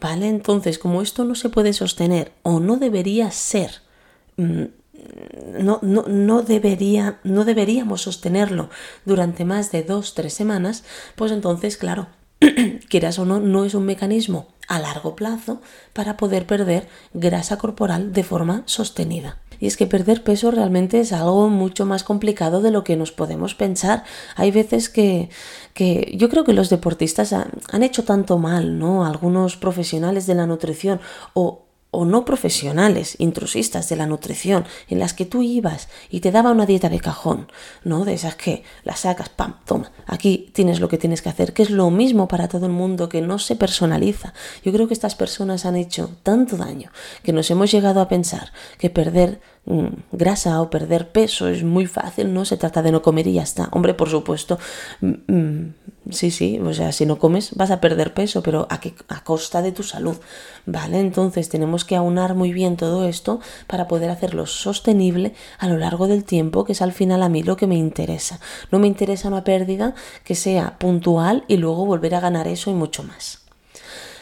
¿Vale? 0.00 0.28
Entonces, 0.28 0.78
como 0.78 1.00
esto 1.00 1.24
no 1.24 1.34
se 1.34 1.48
puede 1.48 1.72
sostener 1.72 2.32
o 2.42 2.60
no 2.60 2.76
debería 2.76 3.30
ser 3.30 3.80
mm, 4.36 4.64
no, 5.58 5.78
no, 5.82 6.04
no, 6.06 6.42
debería, 6.42 7.18
no 7.24 7.44
deberíamos 7.44 8.02
sostenerlo 8.02 8.70
durante 9.04 9.44
más 9.44 9.72
de 9.72 9.82
dos, 9.82 10.14
tres 10.14 10.34
semanas, 10.34 10.84
pues 11.14 11.32
entonces, 11.32 11.76
claro, 11.76 12.08
quieras 12.88 13.18
o 13.18 13.24
no, 13.24 13.40
no 13.40 13.64
es 13.64 13.74
un 13.74 13.84
mecanismo 13.84 14.48
a 14.68 14.78
largo 14.78 15.16
plazo 15.16 15.60
para 15.92 16.16
poder 16.16 16.46
perder 16.46 16.88
grasa 17.14 17.58
corporal 17.58 18.12
de 18.12 18.24
forma 18.24 18.62
sostenida. 18.66 19.38
Y 19.58 19.66
es 19.66 19.76
que 19.76 19.86
perder 19.86 20.22
peso 20.22 20.50
realmente 20.50 21.00
es 21.00 21.12
algo 21.12 21.48
mucho 21.48 21.86
más 21.86 22.04
complicado 22.04 22.60
de 22.60 22.70
lo 22.70 22.84
que 22.84 22.96
nos 22.96 23.12
podemos 23.12 23.54
pensar. 23.54 24.04
Hay 24.34 24.50
veces 24.50 24.88
que, 24.90 25.30
que 25.72 26.14
yo 26.16 26.28
creo 26.28 26.44
que 26.44 26.52
los 26.52 26.68
deportistas 26.68 27.32
han, 27.32 27.82
hecho 27.82 28.04
tanto 28.04 28.38
mal, 28.38 28.78
¿no? 28.78 29.06
Algunos 29.06 29.56
profesionales 29.56 30.26
de 30.26 30.34
la 30.34 30.46
nutrición 30.46 31.00
o 31.32 31.65
o 31.96 32.04
no 32.04 32.26
profesionales, 32.26 33.16
intrusistas 33.18 33.88
de 33.88 33.96
la 33.96 34.04
nutrición, 34.04 34.66
en 34.88 34.98
las 34.98 35.14
que 35.14 35.24
tú 35.24 35.42
ibas 35.42 35.88
y 36.10 36.20
te 36.20 36.30
daba 36.30 36.50
una 36.50 36.66
dieta 36.66 36.90
de 36.90 37.00
cajón, 37.00 37.50
¿no? 37.84 38.04
De 38.04 38.12
esas 38.12 38.36
que 38.36 38.64
la 38.84 38.96
sacas, 38.96 39.30
pam, 39.30 39.56
toma, 39.64 39.90
aquí 40.04 40.50
tienes 40.52 40.78
lo 40.78 40.88
que 40.90 40.98
tienes 40.98 41.22
que 41.22 41.30
hacer, 41.30 41.54
que 41.54 41.62
es 41.62 41.70
lo 41.70 41.90
mismo 41.90 42.28
para 42.28 42.48
todo 42.48 42.66
el 42.66 42.72
mundo, 42.72 43.08
que 43.08 43.22
no 43.22 43.38
se 43.38 43.56
personaliza. 43.56 44.34
Yo 44.62 44.72
creo 44.72 44.86
que 44.88 44.92
estas 44.92 45.14
personas 45.14 45.64
han 45.64 45.74
hecho 45.74 46.10
tanto 46.22 46.58
daño 46.58 46.90
que 47.22 47.32
nos 47.32 47.50
hemos 47.50 47.70
llegado 47.72 48.02
a 48.02 48.08
pensar 48.08 48.52
que 48.78 48.90
perder 48.90 49.40
grasa 50.12 50.62
o 50.62 50.70
perder 50.70 51.10
peso 51.10 51.48
es 51.48 51.64
muy 51.64 51.86
fácil, 51.86 52.32
no 52.32 52.44
se 52.44 52.56
trata 52.56 52.82
de 52.82 52.92
no 52.92 53.02
comer 53.02 53.26
y 53.26 53.34
ya 53.34 53.42
está. 53.42 53.68
Hombre, 53.72 53.94
por 53.94 54.08
supuesto, 54.08 54.58
mm, 55.00 55.32
mm, 55.32 55.74
sí, 56.10 56.30
sí, 56.30 56.60
o 56.60 56.72
sea, 56.72 56.92
si 56.92 57.04
no 57.04 57.18
comes 57.18 57.54
vas 57.54 57.72
a 57.72 57.80
perder 57.80 58.14
peso, 58.14 58.42
pero 58.42 58.68
a, 58.70 58.78
qué, 58.78 58.94
a 59.08 59.24
costa 59.24 59.62
de 59.62 59.72
tu 59.72 59.82
salud, 59.82 60.16
¿vale? 60.66 61.00
Entonces 61.00 61.48
tenemos 61.48 61.84
que 61.84 61.96
aunar 61.96 62.34
muy 62.34 62.52
bien 62.52 62.76
todo 62.76 63.08
esto 63.08 63.40
para 63.66 63.88
poder 63.88 64.10
hacerlo 64.10 64.46
sostenible 64.46 65.34
a 65.58 65.66
lo 65.66 65.78
largo 65.78 66.06
del 66.06 66.24
tiempo, 66.24 66.64
que 66.64 66.72
es 66.72 66.82
al 66.82 66.92
final 66.92 67.22
a 67.22 67.28
mí 67.28 67.42
lo 67.42 67.56
que 67.56 67.66
me 67.66 67.76
interesa. 67.76 68.38
No 68.70 68.78
me 68.78 68.86
interesa 68.86 69.28
una 69.28 69.44
pérdida 69.44 69.94
que 70.24 70.36
sea 70.36 70.78
puntual 70.78 71.44
y 71.48 71.56
luego 71.56 71.86
volver 71.86 72.14
a 72.14 72.20
ganar 72.20 72.46
eso 72.46 72.70
y 72.70 72.74
mucho 72.74 73.02
más. 73.02 73.45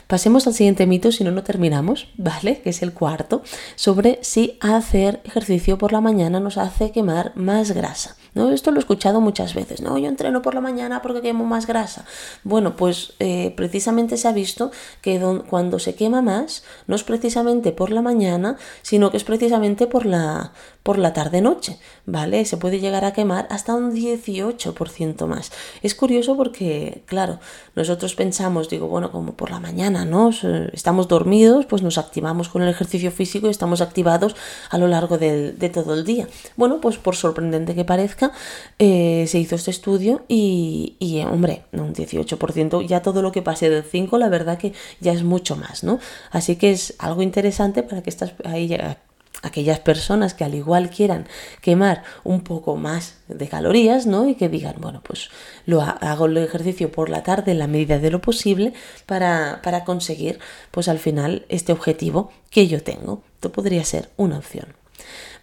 Pasemos 0.07 0.47
al 0.47 0.55
siguiente 0.55 0.87
mito, 0.87 1.13
si 1.13 1.25
no, 1.25 1.31
no 1.31 1.43
terminamos, 1.43 2.09
¿vale? 2.17 2.61
Que 2.61 2.71
es 2.71 2.83
el 2.83 2.93
cuarto, 2.93 3.43
sobre 3.75 4.19
si 4.23 4.59
hacer 4.61 5.21
ejercicio 5.25 5.79
por 5.79 5.93
la 5.93 6.01
mañana 6.01 6.41
nos 6.41 6.59
hace 6.59 6.91
quemar 6.91 7.33
más 7.37 7.73
grasa. 7.73 8.17
¿no? 8.35 8.51
Esto 8.51 8.71
lo 8.71 8.79
he 8.79 8.81
escuchado 8.81 9.21
muchas 9.21 9.55
veces, 9.55 9.81
¿no? 9.81 9.97
Yo 9.97 10.09
entreno 10.09 10.43
por 10.43 10.55
la 10.55 10.61
mañana 10.61 11.03
porque 11.03 11.23
quemo 11.23 11.45
más 11.45 11.67
grasa. 11.67 12.05
Bueno, 12.43 12.77
pues 12.77 13.15
eh, 13.21 13.55
precisamente 13.57 14.17
se 14.17 14.29
ha 14.29 14.33
visto 14.33 14.71
que 15.01 15.21
cuando 15.49 15.79
se 15.79 15.95
quema 15.95 16.21
más, 16.21 16.65
no 16.87 16.97
es 16.97 17.05
precisamente 17.05 17.73
por 17.73 17.91
la 17.91 18.03
mañana, 18.03 18.57
sino 18.83 19.11
que 19.11 19.17
es 19.17 19.25
precisamente 19.25 19.87
por 19.87 20.05
la, 20.05 20.53
por 20.85 20.99
la 20.99 21.15
tarde-noche, 21.15 21.79
¿vale? 22.05 22.45
Se 22.45 22.59
puede 22.59 22.79
llegar 22.79 23.07
a 23.07 23.15
quemar 23.15 23.49
hasta 23.51 23.75
un 23.75 23.93
18% 23.93 25.27
más. 25.27 25.51
Es 25.83 25.95
curioso 25.95 26.37
porque, 26.37 27.03
claro, 27.07 27.41
nosotros 27.75 28.15
pensamos, 28.15 28.69
digo, 28.69 28.87
bueno, 28.87 29.11
como 29.11 29.33
por 29.33 29.51
la 29.51 29.61
mañana, 29.61 30.05
¿no? 30.05 30.31
Estamos 30.73 31.09
dormidos, 31.09 31.65
pues 31.65 31.83
nos 31.83 31.97
activamos 31.97 32.51
con 32.51 32.63
el 32.63 32.69
ejercicio 32.69 33.11
físico 33.11 33.47
y 33.47 33.51
estamos 33.51 33.81
activados 33.81 34.37
a 34.69 34.77
lo 34.77 34.87
largo 34.87 35.17
de 35.17 35.71
todo 35.73 35.95
el 35.95 36.05
día. 36.05 36.29
Bueno, 36.57 36.83
pues 36.83 36.99
por 36.99 37.17
sorprendente 37.17 37.75
que 37.75 37.87
parezca, 37.87 38.33
eh, 38.79 39.25
se 39.27 39.39
hizo 39.39 39.55
este 39.55 39.71
estudio 39.71 40.23
y, 40.29 40.97
eh, 41.01 41.25
hombre, 41.25 41.65
un 41.73 41.95
18%, 41.95 42.83
ya 42.87 43.01
todo 43.01 43.23
lo 43.23 43.33
que 43.33 43.41
pase 43.41 43.71
del 43.71 43.85
5, 43.85 44.19
la 44.19 44.29
verdad 44.29 44.59
que 44.59 44.75
ya 45.01 45.13
es 45.13 45.25
mucho 45.25 45.57
más, 45.57 45.83
¿no? 45.83 45.99
Así 46.31 46.57
que 46.57 46.73
es 46.73 46.95
algo 46.99 47.23
interesante 47.23 47.83
para 47.83 48.03
que 48.03 48.11
estas, 48.11 48.35
ahí, 48.45 48.77
aquellas 49.45 49.81
personas 49.81 50.35
que 50.35 50.45
al 50.45 50.55
igual 50.55 50.91
quieran 50.91 51.27
quemar 51.61 52.03
un 52.25 52.43
poco 52.43 52.77
más 52.77 53.19
de 53.29 53.49
calorías, 53.49 54.07
¿no? 54.07 54.29
Y 54.29 54.35
que 54.35 54.49
digan, 54.49 54.77
bueno, 54.79 55.03
pues 55.03 55.31
lo 55.67 55.81
hago 55.81 56.27
el 56.27 56.37
ejercicio 56.37 56.91
por 56.91 57.11
la 57.11 57.23
tarde 57.23 57.53
en 57.53 57.59
la 57.59 57.67
medida 57.67 57.99
de 57.99 58.11
lo 58.11 58.21
posible 58.21 58.73
para, 59.07 59.61
para 59.63 59.85
conseguir, 59.85 60.39
pues 60.71 60.89
al 60.89 60.99
final, 60.99 61.47
este 61.49 61.73
objetivo 61.73 62.31
que 62.51 62.67
yo 62.67 62.83
tengo. 62.83 63.23
Esto 63.35 63.53
podría 63.53 63.85
ser 63.85 64.11
una 64.17 64.39
opción. 64.39 64.84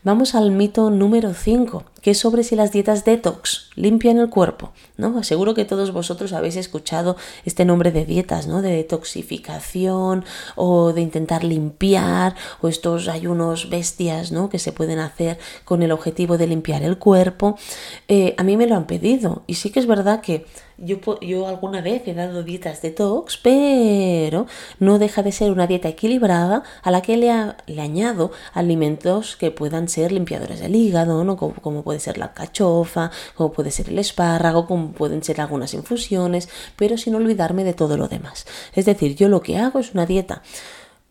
Vamos 0.04 0.34
al 0.34 0.50
mito 0.50 0.90
número 0.90 1.36
5, 1.36 1.84
que 2.02 2.12
es 2.12 2.18
sobre 2.18 2.44
si 2.44 2.56
las 2.56 2.72
dietas 2.72 3.06
detox 3.06 3.70
limpian 3.76 4.18
el 4.18 4.32
cuerpo. 4.32 4.72
¿no? 4.98 5.22
Seguro 5.24 5.54
que 5.54 5.64
todos 5.64 5.94
vosotros 5.94 6.34
habéis 6.34 6.56
escuchado 6.56 7.18
este 7.46 7.66
nombre 7.66 7.92
de 7.92 8.06
dietas, 8.06 8.48
¿no? 8.48 8.64
de 8.64 8.72
detoxificación 8.72 10.26
o 10.56 10.92
de 10.94 11.02
intentar 11.02 11.44
limpiar 11.44 12.36
o 12.62 12.68
estos 12.68 13.08
ayunos 13.08 13.70
bestias 13.70 14.32
¿no? 14.32 14.50
que 14.50 14.58
se 14.58 14.72
pueden 14.72 14.98
hacer 14.98 15.38
con 15.66 15.84
el 15.84 15.92
objetivo 15.92 16.40
de 16.40 16.48
limpiar 16.48 16.82
el 16.82 16.98
cuerpo. 16.98 17.60
Eh, 18.08 18.34
a 18.40 18.44
mí 18.44 18.58
me 18.58 18.66
lo 18.66 18.76
han 18.76 18.88
pedido 18.88 19.44
y 19.46 19.54
sí 19.54 19.70
que 19.70 19.80
es 19.80 19.86
verdad 19.86 20.22
que 20.22 20.46
yo, 20.84 20.98
yo 21.22 21.48
alguna 21.48 21.82
vez 21.82 22.08
he 22.08 22.16
dado 22.16 22.42
dietas 22.42 22.82
detox, 22.82 23.38
pero 23.38 24.48
no 24.80 24.98
deja 24.98 25.22
de 25.22 25.32
ser 25.32 25.52
una 25.52 25.68
dieta 25.68 25.90
equilibrada 25.90 26.64
a 26.82 26.90
la 26.90 27.02
que 27.02 27.18
le, 27.18 27.32
le 27.68 27.82
añado 27.82 28.32
alimentos 28.54 29.36
que 29.36 29.52
puedan 29.52 29.90
ser 29.92 30.12
limpiadores 30.12 30.60
del 30.60 30.76
hígado, 30.76 31.24
¿no? 31.24 31.38
como, 31.38 31.54
como 31.56 31.84
puede 31.84 32.00
ser 32.00 32.18
la 32.18 32.34
cachofa, 32.34 33.12
como 33.36 33.52
puede 33.52 33.72
ser 33.72 33.90
el 33.90 34.00
espárrago, 34.00 34.66
como 34.66 34.92
pueden 34.92 35.24
ser 35.24 35.40
algunas 35.42 35.74
infusiones, 35.74 36.50
pero 36.76 36.98
sin 36.98 37.16
olvidarme 37.16 37.64
de 37.64 37.74
todo 37.74 37.98
lo 37.98 38.08
demás. 38.08 38.46
Es 38.74 38.86
decir, 38.86 39.16
yo 39.16 39.30
lo 39.30 39.42
que 39.42 39.58
hago 39.58 39.80
es 39.80 39.94
una 39.94 40.06
dieta 40.06 40.42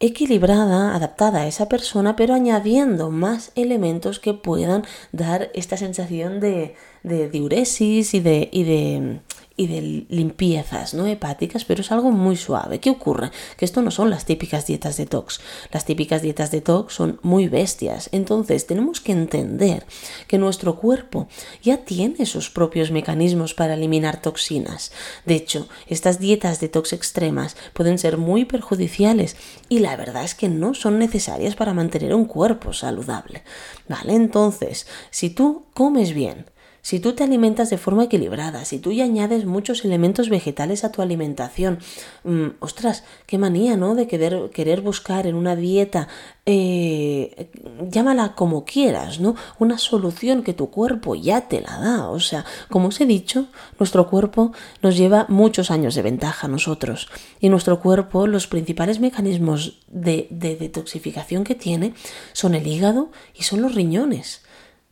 equilibrada, 0.01 0.97
adaptada 0.97 1.43
a 1.43 1.47
esa 1.47 1.69
persona, 1.69 2.17
pero 2.17 2.35
añadiendo 2.35 3.11
más 3.11 3.53
elementos 3.55 4.19
que 4.19 4.33
puedan 4.33 4.85
dar 5.13 5.51
esta 5.55 5.77
sensación 5.77 6.41
de, 6.41 6.75
de 7.03 7.29
diuresis 7.29 8.15
y 8.15 8.21
de, 8.21 8.49
y 8.51 8.65
de 8.65 9.21
y 9.61 9.67
de 9.67 10.07
limpiezas 10.09 10.95
no 10.95 11.07
hepáticas, 11.07 11.67
pero 11.67 11.83
es 11.83 11.93
algo 11.93 12.11
muy 12.11 12.35
suave. 12.35 12.81
¿Qué 12.81 12.89
ocurre? 12.89 13.31
Que 13.59 13.67
esto 13.67 13.83
no 13.83 13.91
son 13.91 14.09
las 14.09 14.25
típicas 14.25 14.67
dietas 14.67 14.97
detox. 14.97 15.43
Las 15.71 15.85
típicas 15.85 16.23
dietas 16.23 16.51
detox 16.51 16.95
son 16.95 17.21
muy 17.23 17.47
bestias. 17.47 18.09
Entonces 18.13 18.67
tenemos 18.67 19.03
que 19.03 19.13
entender 19.13 19.85
que 20.29 20.39
nuestro 20.39 20.77
cuerpo 20.77 21.29
ya 21.63 21.85
tiene 21.85 22.25
sus 22.25 22.49
propios 22.49 22.91
mecanismos 22.91 23.53
para 23.53 23.75
eliminar 23.75 24.23
toxinas. 24.23 24.93
De 25.27 25.35
hecho, 25.35 25.69
estas 25.87 26.19
dietas 26.19 26.61
detox 26.61 26.95
extremas 26.95 27.55
pueden 27.75 27.99
ser 27.99 28.17
muy 28.17 28.47
perjudiciales 28.47 29.37
y 29.69 29.81
la 29.81 29.95
verdad 29.95 30.25
es 30.25 30.35
que 30.35 30.49
no 30.49 30.73
son 30.73 30.99
necesarias 30.99 31.55
para 31.55 31.75
mantener 31.75 32.15
un 32.15 32.25
cuerpo 32.25 32.73
saludable. 32.73 33.43
¿Vale? 33.91 34.15
Entonces, 34.15 34.87
si 35.11 35.29
tú 35.29 35.65
comes 35.75 36.15
bien, 36.15 36.47
si 36.83 37.01
tú 37.01 37.13
te 37.13 37.25
alimentas 37.25 37.71
de 37.71 37.79
forma 37.79 38.05
equilibrada, 38.05 38.65
si 38.65 38.79
tú 38.79 38.93
ya 38.93 39.05
añades 39.05 39.45
muchos 39.45 39.85
elementos 39.85 40.29
vegetales 40.29 40.85
a 40.85 40.93
tu 40.93 41.03
alimentación, 41.03 41.79
mm, 42.25 42.47
ostras, 42.61 43.05
qué 43.27 43.39
manía, 43.39 43.77
¿no? 43.77 43.95
De 43.95 44.07
querer, 44.07 44.51
querer 44.51 44.81
buscar 44.81 45.27
en 45.27 45.35
una 45.35 45.57
dieta, 45.57 46.09
eh, 46.47 47.51
llámala 47.89 48.35
como 48.35 48.65
quieras, 48.65 49.21
¿no? 49.21 49.37
Una 49.59 49.79
solución 49.79 50.43
que 50.43 50.55
tu 50.55 50.71
cuerpo 50.71 51.15
ya 51.15 51.49
te 51.49 51.61
la 51.61 51.79
da. 51.79 52.09
O 52.09 52.21
sea, 52.21 52.45
como 52.69 52.89
os 52.89 53.01
he 53.01 53.07
dicho, 53.07 53.47
nuestro 53.79 54.09
cuerpo 54.09 54.53
nos 54.83 54.97
lleva 54.97 55.27
muchos 55.29 55.71
años 55.71 55.95
de 55.95 56.03
ventaja 56.03 56.47
a 56.47 56.51
nosotros. 56.51 57.09
Y 57.41 57.51
nuestro 57.51 57.81
cuerpo, 57.81 58.27
los 58.27 58.47
principales 58.47 59.01
mecanismos 59.01 59.81
de, 59.89 60.29
de 60.31 60.57
detoxificación 60.57 61.45
que 61.45 61.55
tiene 61.55 61.95
son 62.33 62.55
el 62.55 62.67
hígado 62.67 63.11
y 63.35 63.43
son 63.43 63.63
los 63.63 63.75
riñones. 63.75 64.43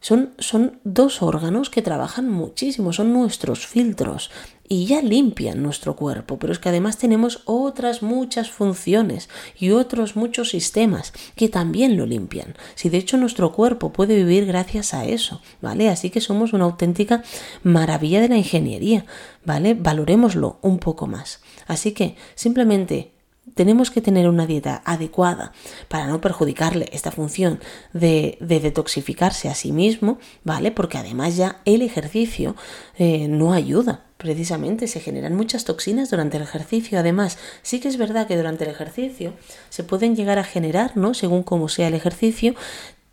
Son, 0.00 0.31
son 0.38 0.78
dos 0.85 1.23
órganos 1.23 1.71
que 1.71 1.83
trabajan 1.83 2.31
muchísimo, 2.31 2.93
son 2.93 3.12
nuestros 3.12 3.67
filtros 3.67 4.31
y 4.69 4.87
ya 4.87 5.00
limpian 5.02 5.62
nuestro 5.62 5.97
cuerpo, 5.97 6.38
pero 6.38 6.52
es 6.52 6.59
que 6.59 6.69
además 6.69 6.99
tenemos 6.99 7.43
otras 7.47 8.02
muchas 8.02 8.50
funciones 8.50 9.28
y 9.59 9.71
otros 9.71 10.14
muchos 10.14 10.50
sistemas 10.50 11.12
que 11.35 11.49
también 11.49 11.97
lo 11.97 12.07
limpian. 12.07 12.55
Si 12.75 12.90
de 12.90 12.99
hecho 12.99 13.17
nuestro 13.17 13.52
cuerpo 13.52 13.93
puede 13.93 14.14
vivir 14.14 14.47
gracias 14.47 14.95
a 14.95 15.07
eso, 15.07 15.40
¿vale? 15.62 15.88
Así 15.88 16.11
que 16.11 16.21
somos 16.21 16.52
una 16.52 16.64
auténtica 16.64 17.23
maravilla 17.62 18.21
de 18.21 18.28
la 18.28 18.37
ingeniería, 18.37 19.07
¿vale? 19.45 19.75
Valorémoslo 19.75 20.59
un 20.62 20.78
poco 20.78 21.07
más. 21.07 21.40
Así 21.67 21.93
que 21.93 22.17
simplemente 22.35 23.12
tenemos 23.59 23.91
que 23.91 24.00
tener 24.00 24.29
una 24.29 24.47
dieta 24.47 24.83
adecuada 24.85 25.50
para 25.88 26.07
no 26.07 26.21
perjudicarle 26.21 26.88
esta 26.93 27.11
función 27.11 27.59
de, 27.93 28.38
detoxificarse 28.38 29.49
a 29.49 29.57
sí 29.57 29.73
mismo, 29.73 30.21
¿vale? 30.45 30.71
Porque 30.71 30.97
además 30.97 31.37
ya 31.37 31.61
el 31.65 31.83
ejercicio 31.83 32.55
eh, 32.99 33.27
no 33.27 33.53
ayuda. 33.53 34.05
Precisamente 34.17 34.87
se 34.87 35.00
generan 35.00 35.35
muchas 35.35 35.65
toxinas 35.65 36.09
durante 36.09 36.37
el 36.37 36.45
ejercicio. 36.45 37.00
Además, 37.00 37.37
sí 37.62 37.81
que 37.81 37.88
es 37.88 37.97
verdad 37.97 38.29
que 38.29 38.37
durante 38.37 38.62
el 38.62 38.71
ejercicio 38.71 39.33
se 39.71 39.83
pueden 39.83 40.15
llegar 40.15 40.38
a 40.38 40.45
generar, 40.45 40.97
¿no? 40.97 41.12
Según 41.12 41.43
cómo 41.43 41.69
sea 41.69 41.88
el 41.88 41.95
ejercicio, 41.95 42.55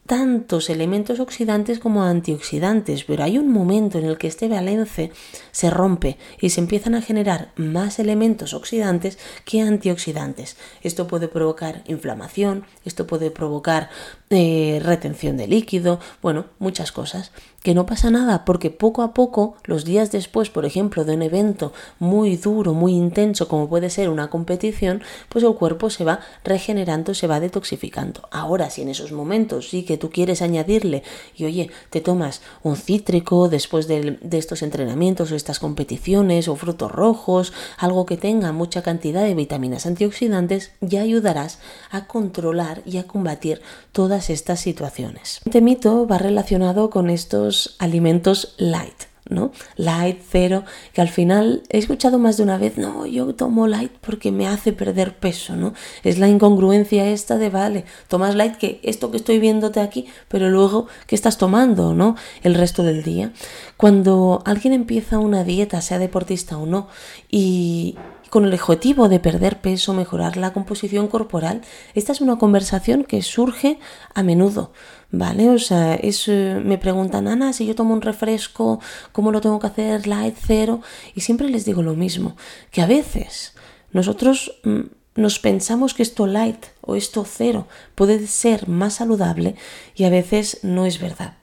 tantos 0.06 0.70
elementos 0.70 1.20
oxidantes 1.20 1.80
como 1.80 2.04
antioxidantes, 2.04 3.04
pero 3.06 3.24
hay 3.24 3.38
un 3.38 3.52
momento 3.52 3.98
en 3.98 4.06
el 4.06 4.18
que 4.18 4.28
este 4.28 4.48
balance 4.48 5.12
se 5.52 5.70
rompe 5.70 6.18
y 6.40 6.52
se 6.52 6.62
empiezan 6.62 6.96
a 6.96 7.02
generar 7.02 7.52
más 7.56 7.98
elementos 8.00 8.54
oxidantes 8.54 9.18
que 9.46 9.62
antioxidantes. 9.62 10.58
Esto 10.84 11.08
puede 11.08 11.28
provocar 11.28 11.84
inflamación, 11.88 12.66
esto 12.86 13.08
puede 13.08 13.32
provocar 13.32 13.90
eh, 14.30 14.80
retención 14.84 15.38
de 15.38 15.48
líquido, 15.48 16.00
bueno, 16.22 16.46
muchas 16.60 16.92
cosas. 16.92 17.32
Que 17.66 17.74
no 17.74 17.88
pasa 17.88 18.12
nada 18.12 18.46
porque 18.46 18.70
poco 18.70 19.02
a 19.02 19.16
poco, 19.16 19.56
los 19.64 19.86
días 19.86 20.12
después, 20.12 20.52
por 20.52 20.66
ejemplo, 20.66 21.04
de 21.04 21.16
un 21.16 21.24
evento 21.24 21.74
muy 21.98 22.38
duro, 22.38 22.76
muy 22.76 22.94
intenso, 22.94 23.48
como 23.48 23.68
puede 23.68 23.90
ser 23.90 24.10
una 24.10 24.30
competición, 24.30 25.02
pues 25.30 25.44
el 25.44 25.56
cuerpo 25.56 25.90
se 25.90 26.04
va 26.04 26.20
regenerando, 26.44 27.16
se 27.16 27.26
va 27.26 27.40
detoxificando. 27.40 28.30
Ahora, 28.30 28.70
si 28.70 28.84
en 28.84 28.90
esos 28.90 29.12
momentos 29.12 29.68
sí 29.70 29.82
que 29.82 29.98
tú 29.98 30.12
quieres 30.12 30.44
añadirle 30.44 31.02
y 31.36 31.46
oye, 31.46 31.72
te 31.90 32.02
tomas 32.02 32.44
un 32.62 32.76
cítrico 32.76 33.50
después 33.50 33.88
de, 33.88 34.20
de 34.22 34.38
estos 34.38 34.62
entrenamientos 34.62 35.32
o 35.32 35.36
estas 35.36 35.58
competiciones 35.58 36.48
o 36.48 36.56
frutos 36.56 36.92
rojos, 36.92 37.52
algo 37.80 38.06
que 38.06 38.16
tenga 38.16 38.52
mucha 38.52 38.84
cantidad 38.84 39.24
de 39.24 39.34
vitaminas 39.34 39.88
antioxidantes, 39.88 40.72
ya 40.82 41.02
ayudarás 41.02 41.58
a 41.90 42.06
controlar 42.06 42.84
y 42.86 43.00
a 43.00 43.08
combatir 43.08 43.64
todas 43.92 44.30
estas 44.30 44.60
situaciones. 44.60 45.42
Este 45.44 45.62
mito 45.62 46.06
va 46.06 46.20
relacionado 46.20 46.92
con 46.92 47.10
estos 47.10 47.55
alimentos 47.80 48.56
light. 48.58 49.16
¿no? 49.30 49.52
Light, 49.76 50.20
cero, 50.30 50.64
que 50.94 51.02
al 51.02 51.10
final 51.10 51.64
he 51.70 51.80
escuchado 51.80 52.20
más 52.20 52.38
de 52.38 52.44
una 52.44 52.58
vez, 52.58 52.78
no, 52.78 53.06
yo 53.08 53.34
tomo 53.34 53.68
light 53.68 53.92
porque 54.02 54.32
me 54.32 54.48
hace 54.48 54.72
perder 54.72 55.18
peso, 55.18 55.56
¿no? 55.56 55.74
Es 56.04 56.20
la 56.20 56.28
incongruencia 56.28 57.08
esta 57.08 57.38
de, 57.38 57.50
vale, 57.50 57.86
tomas 58.08 58.36
light 58.36 58.56
que 58.58 58.80
esto 58.84 59.10
que 59.10 59.18
estoy 59.18 59.40
viéndote 59.40 59.80
aquí, 59.80 60.06
pero 60.28 60.50
luego, 60.50 60.88
¿qué 61.08 61.16
estás 61.16 61.38
tomando, 61.40 61.94
¿no? 61.94 62.16
El 62.44 62.54
resto 62.54 62.84
del 62.84 63.04
día. 63.04 63.32
Cuando 63.78 64.44
alguien 64.46 64.74
empieza 64.74 65.18
una 65.18 65.44
dieta, 65.44 65.82
sea 65.82 65.98
deportista 65.98 66.58
o 66.58 66.68
no, 66.68 66.88
y, 67.32 67.96
con 68.36 68.44
el 68.44 68.54
objetivo 68.54 69.08
de 69.08 69.22
perder 69.22 69.62
peso, 69.62 69.94
mejorar 69.94 70.36
la 70.36 70.52
composición 70.52 71.08
corporal. 71.08 71.62
Esta 71.94 72.12
es 72.12 72.20
una 72.20 72.38
conversación 72.38 73.06
que 73.06 73.22
surge 73.22 73.80
a 74.14 74.24
menudo, 74.24 74.74
¿vale? 75.12 75.50
O 75.50 75.60
sea, 75.60 75.96
es, 75.96 76.28
eh, 76.28 76.62
me 76.64 76.78
preguntan, 76.78 77.28
Ana, 77.28 77.54
si 77.54 77.66
yo 77.66 77.76
tomo 77.76 77.94
un 77.94 78.02
refresco, 78.02 78.80
¿cómo 79.12 79.32
lo 79.32 79.42
tengo 79.42 79.60
que 79.60 79.68
hacer? 79.68 80.08
Light, 80.08 80.36
cero. 80.40 80.82
Y 81.14 81.22
siempre 81.22 81.50
les 81.50 81.66
digo 81.66 81.82
lo 81.82 81.96
mismo, 81.96 82.36
que 82.72 82.82
a 82.82 82.88
veces 82.88 83.54
nosotros 83.92 84.60
mm, 84.64 84.82
nos 85.16 85.40
pensamos 85.40 85.94
que 85.94 86.04
esto 86.04 86.28
light 86.28 86.66
o 86.82 86.96
esto 86.96 87.26
cero 87.26 87.68
puede 87.96 88.28
ser 88.28 88.68
más 88.68 88.96
saludable 88.96 89.56
y 89.96 90.04
a 90.04 90.10
veces 90.10 90.60
no 90.64 90.86
es 90.86 91.00
verdad 91.00 91.36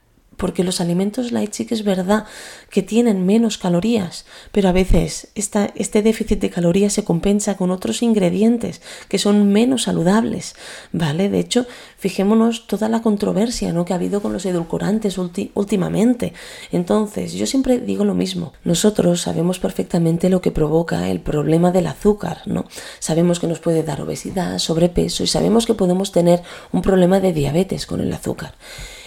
porque 0.43 0.65
los 0.65 0.81
alimentos 0.81 1.31
light 1.31 1.53
sí 1.53 1.67
que 1.67 1.75
es 1.75 1.85
verdad 1.85 2.25
que 2.69 2.83
tienen 2.83 3.25
menos 3.25 3.59
calorías, 3.59 4.27
pero 4.51 4.69
a 4.69 4.73
veces 4.73 5.29
este 5.37 6.03
déficit 6.03 6.41
de 6.41 6.51
calorías 6.51 6.93
se 6.95 7.05
compensa 7.05 7.57
con 7.57 7.71
otros 7.71 8.03
ingredientes 8.03 8.83
que 9.09 9.19
son 9.19 9.53
menos 9.53 9.85
saludables, 9.85 10.57
¿vale? 10.91 11.29
De 11.29 11.39
hecho, 11.39 11.65
fijémonos 11.97 12.67
toda 12.67 12.89
la 12.89 13.03
controversia 13.03 13.73
¿no? 13.73 13.85
que 13.85 13.93
ha 13.93 13.97
habido 13.97 14.21
con 14.21 14.33
los 14.33 14.45
edulcorantes 14.45 15.17
últimamente. 15.17 16.33
Entonces, 16.73 17.35
yo 17.35 17.47
siempre 17.47 17.79
digo 17.79 18.05
lo 18.05 18.15
mismo, 18.15 18.53
nosotros 18.65 19.21
sabemos 19.21 19.61
perfectamente 19.61 20.29
lo 20.29 20.41
que 20.41 20.51
provoca 20.51 21.09
el 21.09 21.21
problema 21.21 21.71
del 21.71 21.87
azúcar, 21.87 22.43
¿no? 22.47 22.67
Sabemos 22.99 23.39
que 23.39 23.47
nos 23.47 23.61
puede 23.61 23.85
dar 23.85 24.01
obesidad, 24.01 24.59
sobrepeso 24.59 25.23
y 25.23 25.29
sabemos 25.29 25.67
que 25.67 25.75
podemos 25.75 26.11
tener 26.11 26.43
un 26.73 26.83
problema 26.83 27.21
de 27.21 27.33
diabetes 27.33 27.87
con 27.87 28.01
el 28.01 28.13
azúcar. 28.13 28.55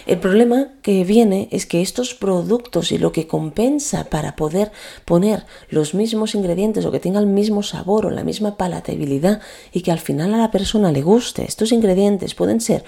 El 0.06 0.20
problema 0.20 0.68
que 0.82 1.02
viene 1.02 1.48
es 1.50 1.66
que 1.66 1.82
estos 1.82 2.14
productos 2.14 2.92
y 2.92 2.98
lo 2.98 3.10
que 3.10 3.26
compensa 3.26 4.04
para 4.04 4.36
poder 4.36 4.70
poner 5.04 5.44
los 5.68 5.94
mismos 5.94 6.36
ingredientes 6.36 6.84
o 6.84 6.92
que 6.92 7.00
tenga 7.00 7.18
el 7.18 7.26
mismo 7.26 7.64
sabor 7.64 8.06
o 8.06 8.10
la 8.10 8.22
misma 8.22 8.56
palatabilidad 8.56 9.40
y 9.72 9.80
que 9.80 9.90
al 9.90 9.98
final 9.98 10.32
a 10.32 10.38
la 10.38 10.52
persona 10.52 10.92
le 10.92 11.02
guste, 11.02 11.44
estos 11.44 11.72
ingredientes 11.72 12.36
pueden 12.36 12.60
ser 12.60 12.84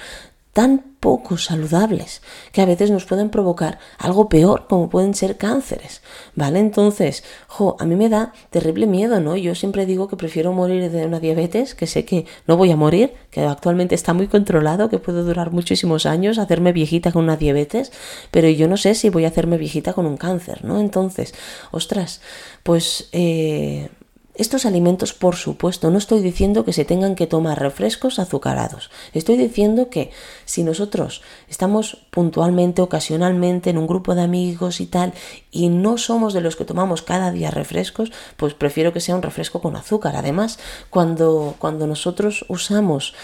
tan 0.58 0.82
poco 0.98 1.38
saludables 1.38 2.20
que 2.50 2.60
a 2.60 2.66
veces 2.66 2.90
nos 2.90 3.04
pueden 3.04 3.30
provocar 3.30 3.78
algo 3.96 4.28
peor 4.28 4.66
como 4.68 4.90
pueden 4.90 5.14
ser 5.14 5.36
cánceres, 5.36 6.02
¿vale? 6.34 6.58
Entonces, 6.58 7.22
jo, 7.46 7.76
a 7.78 7.84
mí 7.84 7.94
me 7.94 8.08
da 8.08 8.32
terrible 8.50 8.88
miedo, 8.88 9.20
¿no? 9.20 9.36
Yo 9.36 9.54
siempre 9.54 9.86
digo 9.86 10.08
que 10.08 10.16
prefiero 10.16 10.52
morir 10.52 10.90
de 10.90 11.06
una 11.06 11.20
diabetes, 11.20 11.76
que 11.76 11.86
sé 11.86 12.04
que 12.04 12.26
no 12.48 12.56
voy 12.56 12.72
a 12.72 12.76
morir, 12.76 13.12
que 13.30 13.42
actualmente 13.42 13.94
está 13.94 14.14
muy 14.14 14.26
controlado, 14.26 14.88
que 14.88 14.98
puedo 14.98 15.22
durar 15.22 15.52
muchísimos 15.52 16.06
años, 16.06 16.38
hacerme 16.38 16.72
viejita 16.72 17.12
con 17.12 17.22
una 17.22 17.36
diabetes, 17.36 17.92
pero 18.32 18.48
yo 18.48 18.66
no 18.66 18.76
sé 18.76 18.96
si 18.96 19.10
voy 19.10 19.26
a 19.26 19.28
hacerme 19.28 19.58
viejita 19.58 19.92
con 19.92 20.06
un 20.06 20.16
cáncer, 20.16 20.64
¿no? 20.64 20.80
Entonces, 20.80 21.34
ostras, 21.70 22.20
pues 22.64 23.10
eh, 23.12 23.90
estos 24.38 24.66
alimentos, 24.66 25.12
por 25.12 25.34
supuesto, 25.34 25.90
no 25.90 25.98
estoy 25.98 26.20
diciendo 26.20 26.64
que 26.64 26.72
se 26.72 26.84
tengan 26.84 27.16
que 27.16 27.26
tomar 27.26 27.60
refrescos 27.60 28.18
azucarados. 28.18 28.90
Estoy 29.12 29.36
diciendo 29.36 29.90
que 29.90 30.12
si 30.44 30.62
nosotros 30.62 31.22
estamos 31.48 32.06
puntualmente, 32.10 32.80
ocasionalmente 32.80 33.70
en 33.70 33.78
un 33.78 33.88
grupo 33.88 34.14
de 34.14 34.22
amigos 34.22 34.80
y 34.80 34.86
tal, 34.86 35.12
y 35.50 35.68
no 35.68 35.98
somos 35.98 36.34
de 36.34 36.40
los 36.40 36.54
que 36.54 36.64
tomamos 36.64 37.02
cada 37.02 37.32
día 37.32 37.50
refrescos, 37.50 38.12
pues 38.36 38.54
prefiero 38.54 38.92
que 38.92 39.00
sea 39.00 39.16
un 39.16 39.22
refresco 39.22 39.60
con 39.60 39.74
azúcar. 39.74 40.14
Además, 40.14 40.60
cuando, 40.88 41.56
cuando 41.58 41.88
nosotros 41.88 42.44
usamos 42.48 43.14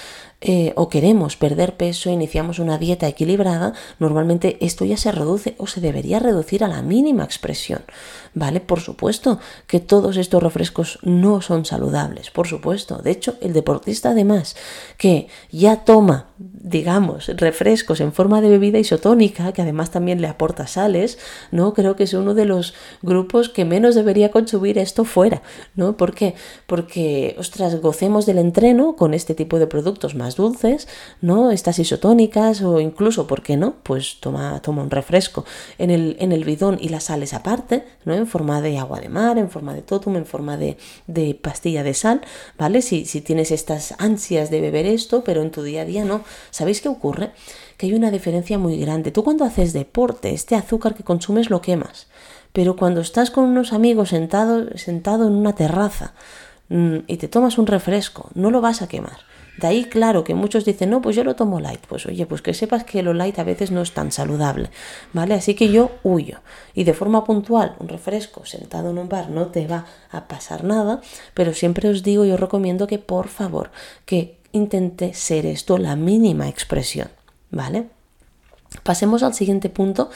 eh, 0.46 0.74
o 0.76 0.90
queremos 0.90 1.38
perder 1.38 1.78
peso, 1.78 2.11
iniciamos 2.11 2.59
una 2.59 2.76
dieta 2.76 3.09
equilibrada, 3.09 3.72
normalmente 3.98 4.59
esto 4.61 4.85
ya 4.85 4.98
se 4.98 5.11
reduce 5.11 5.54
o 5.57 5.66
se 5.66 5.80
debería 5.80 6.18
reducir 6.18 6.62
a 6.62 6.68
la 6.68 6.83
mínima 6.83 7.24
expresión. 7.24 7.80
¿Vale? 8.35 8.61
Por 8.61 8.80
supuesto 8.80 9.38
que 9.66 9.80
todos 9.80 10.16
estos 10.16 10.42
refrescos 10.42 10.98
no 11.02 11.40
son 11.40 11.64
saludables, 11.64 12.30
por 12.30 12.48
supuesto. 12.48 12.98
De 12.98 13.12
hecho, 13.12 13.37
el 13.40 13.52
deportista 13.52 14.11
además 14.11 14.57
que 14.98 15.28
ya 15.50 15.85
toma, 15.85 16.26
digamos, 16.37 17.28
refrescos 17.28 18.00
en 18.00 18.12
forma 18.12 18.40
de 18.40 18.50
bebida 18.50 18.78
isotónica, 18.78 19.52
que 19.52 19.62
además 19.62 19.92
también 19.92 20.20
le 20.20 20.26
aporta 20.26 20.66
sales, 20.66 21.16
¿no? 21.52 21.72
Creo 21.74 21.96
que 21.96 22.02
es 22.02 22.12
uno 22.12 22.35
de 22.35 22.44
los 22.44 22.74
grupos 23.02 23.48
que 23.48 23.64
menos 23.64 23.94
debería 23.94 24.30
consumir 24.30 24.78
esto 24.78 25.04
fuera, 25.04 25.42
¿no? 25.74 25.96
¿Por 25.96 26.14
qué? 26.14 26.35
Porque, 26.66 27.37
ostras, 27.38 27.80
gocemos 27.80 28.26
del 28.26 28.38
entreno 28.38 28.96
con 28.96 29.14
este 29.14 29.35
tipo 29.35 29.59
de 29.59 29.68
productos 29.68 30.14
más 30.14 30.34
dulces, 30.37 30.88
¿no? 31.20 31.51
Estas 31.51 31.79
isotónicas 31.79 32.62
o 32.62 32.81
incluso, 32.81 33.27
¿por 33.27 33.42
qué 33.42 33.57
no? 33.57 33.75
Pues 33.83 34.18
toma, 34.20 34.61
toma 34.61 34.83
un 34.83 34.90
refresco 34.90 35.44
en 35.79 35.90
el, 35.90 36.16
en 36.18 36.33
el 36.33 36.44
bidón 36.44 36.79
y 36.81 36.88
las 36.88 37.05
sales 37.05 37.35
aparte, 37.35 37.85
¿no? 38.05 38.14
En 38.14 38.27
forma 38.27 38.61
de 38.61 38.79
agua 38.79 39.01
de 39.01 39.09
mar, 39.09 39.38
en 39.38 39.51
forma 39.51 39.75
de 39.75 39.83
totum, 39.83 40.16
en 40.16 40.27
forma 40.27 40.57
de, 40.57 40.77
de 41.07 41.35
pastilla 41.35 41.83
de 41.83 41.94
sal, 41.94 42.20
¿vale? 42.59 42.83
Si, 42.83 43.05
si 43.05 43.20
tienes 43.20 43.51
estas 43.51 43.94
ansias 43.99 44.51
de 44.51 44.61
beber 44.61 44.87
esto, 44.87 45.25
pero 45.25 45.42
en 45.42 45.51
tu 45.51 45.62
día 45.62 45.83
a 45.83 45.85
día 45.85 46.05
no. 46.05 46.23
¿Sabéis 46.51 46.81
qué 46.81 46.88
ocurre? 46.88 47.33
Que 47.77 47.87
hay 47.87 47.94
una 47.94 48.11
diferencia 48.11 48.59
muy 48.59 48.79
grande. 48.79 49.11
Tú 49.11 49.25
cuando 49.25 49.44
haces 49.44 49.73
deporte, 49.73 50.33
este 50.33 50.55
azúcar 50.57 50.94
que 50.94 51.05
consumes 51.05 51.51
lo 51.51 51.61
quemas. 51.61 52.07
Pero 52.53 52.77
cuando 52.77 53.01
estás 53.01 53.31
con 53.33 53.44
unos 53.44 53.73
amigos 53.73 54.11
sentado, 54.11 54.79
sentado 54.79 55.27
en 55.27 55.35
una 55.35 55.55
terraza 55.55 56.14
mm, 56.68 56.99
y 57.09 57.16
te 57.16 57.27
tomas 57.27 57.59
un 57.59 57.66
refresco, 57.66 58.31
no 58.35 58.53
lo 58.53 58.61
vas 58.61 58.81
a 58.81 58.88
quemar 58.88 59.34
de 59.57 59.69
ahí, 59.69 59.85
claro, 59.85 60.25
que 60.25 60.35
muchos 60.35 60.64
dicen, 60.64 60.90
no, 60.90 61.01
pues 61.01 61.14
yo 61.14 61.23
lo 61.23 61.37
tomo 61.37 61.61
light. 61.61 61.81
Pues 61.87 62.07
oye, 62.07 62.27
pues 62.27 62.43
que 62.43 62.55
sepas 62.55 62.85
que 62.85 63.03
lo 63.03 63.14
light 63.14 63.38
a 63.38 63.45
veces 63.45 63.71
no 63.71 63.83
es 63.83 63.93
tan 63.93 64.11
saludable, 64.11 64.71
¿vale? 65.12 65.35
Así 65.35 65.55
que 65.55 65.71
yo 65.71 65.93
huyo. 66.03 66.40
Y 66.75 66.85
de 66.85 66.95
forma 66.95 67.25
puntual, 67.25 67.77
un 67.79 67.88
refresco 67.88 68.45
sentado 68.45 68.90
en 68.90 68.99
un 68.99 69.09
bar 69.09 69.31
no 69.31 69.47
te 69.47 69.67
va 69.67 69.87
a 70.11 70.27
pasar 70.27 70.64
nada, 70.64 71.01
pero 71.35 71.55
siempre 71.55 71.88
os 71.88 72.03
digo, 72.03 72.25
yo 72.25 72.37
recomiendo 72.37 72.87
que 72.87 72.99
por 72.99 73.29
favor, 73.29 73.71
que 74.05 74.38
intente 74.53 75.14
ser 75.14 75.47
esto 75.47 75.79
la 75.79 75.95
mínima 75.95 76.49
expresión, 76.49 77.09
¿vale? 77.51 77.87
Pasemos 78.83 79.23
al 79.23 79.35
siguiente 79.35 79.69
punto, 79.69 80.11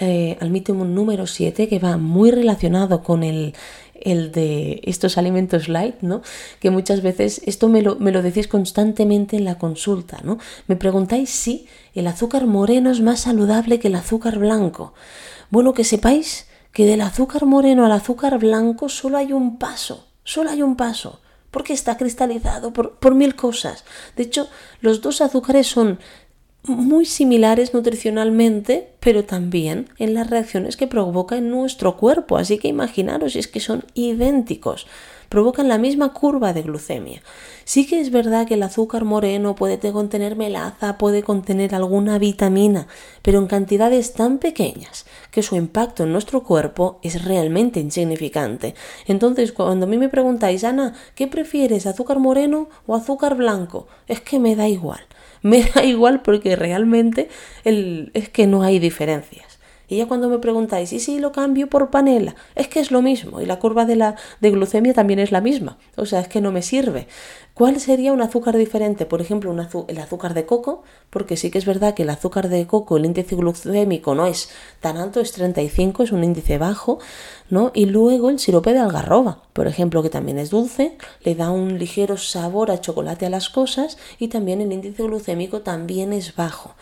eh, 0.00 0.36
al 0.40 0.50
mito 0.50 0.74
número 0.74 1.26
7, 1.26 1.68
que 1.68 1.78
va 1.78 1.96
muy 1.96 2.30
relacionado 2.30 3.02
con 3.02 3.22
el, 3.22 3.54
el 4.00 4.32
de 4.32 4.80
estos 4.84 5.18
alimentos 5.18 5.68
light, 5.68 5.96
¿no? 6.00 6.22
Que 6.60 6.70
muchas 6.70 7.02
veces 7.02 7.42
esto 7.46 7.68
me 7.68 7.82
lo, 7.82 7.96
me 7.96 8.12
lo 8.12 8.22
decís 8.22 8.48
constantemente 8.48 9.36
en 9.36 9.44
la 9.44 9.58
consulta, 9.58 10.20
¿no? 10.22 10.38
Me 10.66 10.76
preguntáis 10.76 11.30
si 11.30 11.66
el 11.94 12.06
azúcar 12.06 12.46
moreno 12.46 12.90
es 12.90 13.00
más 13.00 13.20
saludable 13.20 13.78
que 13.78 13.88
el 13.88 13.94
azúcar 13.94 14.38
blanco. 14.38 14.94
Bueno, 15.50 15.74
que 15.74 15.84
sepáis 15.84 16.46
que 16.72 16.86
del 16.86 17.00
azúcar 17.00 17.46
moreno 17.46 17.84
al 17.84 17.92
azúcar 17.92 18.38
blanco 18.38 18.88
solo 18.88 19.18
hay 19.18 19.32
un 19.32 19.58
paso, 19.58 20.06
solo 20.24 20.50
hay 20.50 20.62
un 20.62 20.76
paso, 20.76 21.20
porque 21.50 21.72
está 21.72 21.96
cristalizado 21.96 22.72
por, 22.72 22.98
por 22.98 23.14
mil 23.14 23.34
cosas. 23.34 23.84
De 24.16 24.22
hecho, 24.22 24.48
los 24.80 25.00
dos 25.00 25.20
azúcares 25.20 25.66
son 25.66 25.98
muy 26.64 27.06
similares 27.06 27.72
nutricionalmente, 27.72 28.92
pero 29.00 29.24
también 29.24 29.88
en 29.98 30.14
las 30.14 30.28
reacciones 30.28 30.76
que 30.76 30.86
provoca 30.86 31.36
en 31.36 31.50
nuestro 31.50 31.96
cuerpo. 31.96 32.36
Así 32.36 32.58
que 32.58 32.68
imaginaros, 32.68 33.36
es 33.36 33.48
que 33.48 33.60
son 33.60 33.84
idénticos, 33.94 34.86
provocan 35.30 35.68
la 35.68 35.78
misma 35.78 36.12
curva 36.12 36.52
de 36.52 36.62
glucemia. 36.62 37.22
Sí 37.64 37.86
que 37.86 38.00
es 38.00 38.10
verdad 38.10 38.46
que 38.46 38.54
el 38.54 38.62
azúcar 38.62 39.04
moreno 39.04 39.54
puede 39.54 39.78
contener 39.92 40.36
melaza, 40.36 40.98
puede 40.98 41.22
contener 41.22 41.74
alguna 41.74 42.18
vitamina, 42.18 42.88
pero 43.22 43.38
en 43.38 43.46
cantidades 43.46 44.12
tan 44.12 44.38
pequeñas 44.38 45.06
que 45.30 45.42
su 45.42 45.56
impacto 45.56 46.02
en 46.02 46.12
nuestro 46.12 46.42
cuerpo 46.42 46.98
es 47.02 47.24
realmente 47.24 47.80
insignificante. 47.80 48.74
Entonces, 49.06 49.52
cuando 49.52 49.86
a 49.86 49.88
mí 49.88 49.96
me 49.96 50.08
preguntáis, 50.08 50.64
Ana, 50.64 50.94
¿qué 51.14 51.26
prefieres, 51.26 51.86
azúcar 51.86 52.18
moreno 52.18 52.68
o 52.86 52.96
azúcar 52.96 53.36
blanco? 53.36 53.86
Es 54.08 54.20
que 54.20 54.40
me 54.40 54.56
da 54.56 54.68
igual 54.68 55.00
me 55.42 55.62
da 55.62 55.84
igual 55.84 56.22
porque 56.22 56.56
realmente 56.56 57.28
el, 57.64 58.10
es 58.14 58.28
que 58.28 58.46
no 58.46 58.62
hay 58.62 58.78
diferencias. 58.78 59.49
Y 59.90 59.96
ya 59.96 60.06
cuando 60.06 60.28
me 60.28 60.38
preguntáis, 60.38 60.92
¿y 60.92 61.00
si 61.00 61.18
lo 61.18 61.32
cambio 61.32 61.68
por 61.68 61.90
panela? 61.90 62.36
Es 62.54 62.68
que 62.68 62.78
es 62.78 62.92
lo 62.92 63.02
mismo 63.02 63.40
y 63.40 63.46
la 63.46 63.58
curva 63.58 63.84
de 63.84 63.96
la 63.96 64.14
de 64.40 64.52
glucemia 64.52 64.94
también 64.94 65.18
es 65.18 65.32
la 65.32 65.40
misma. 65.40 65.78
O 65.96 66.06
sea, 66.06 66.20
es 66.20 66.28
que 66.28 66.40
no 66.40 66.52
me 66.52 66.62
sirve. 66.62 67.08
¿Cuál 67.54 67.80
sería 67.80 68.12
un 68.12 68.22
azúcar 68.22 68.56
diferente? 68.56 69.04
Por 69.04 69.20
ejemplo, 69.20 69.52
el 69.88 69.98
azúcar 69.98 70.32
de 70.32 70.46
coco, 70.46 70.82
porque 71.10 71.36
sí 71.36 71.50
que 71.50 71.58
es 71.58 71.66
verdad 71.66 71.92
que 71.92 72.04
el 72.04 72.10
azúcar 72.10 72.48
de 72.48 72.66
coco, 72.66 72.96
el 72.96 73.04
índice 73.04 73.34
glucémico 73.34 74.14
no 74.14 74.26
es 74.26 74.48
tan 74.80 74.96
alto, 74.96 75.20
es 75.20 75.32
35, 75.32 76.04
es 76.04 76.12
un 76.12 76.24
índice 76.24 76.56
bajo, 76.56 77.00
¿no? 77.50 77.72
Y 77.74 77.86
luego 77.86 78.30
el 78.30 78.38
sirope 78.38 78.72
de 78.72 78.78
algarroba, 78.78 79.42
por 79.52 79.66
ejemplo, 79.66 80.02
que 80.02 80.08
también 80.08 80.38
es 80.38 80.50
dulce, 80.50 80.96
le 81.22 81.34
da 81.34 81.50
un 81.50 81.78
ligero 81.78 82.16
sabor 82.16 82.70
a 82.70 82.80
chocolate 82.80 83.26
a 83.26 83.30
las 83.30 83.50
cosas 83.50 83.98
y 84.18 84.28
también 84.28 84.60
el 84.60 84.72
índice 84.72 85.02
glucémico 85.02 85.60
también 85.60 86.12
es 86.12 86.36
bajo. 86.36 86.76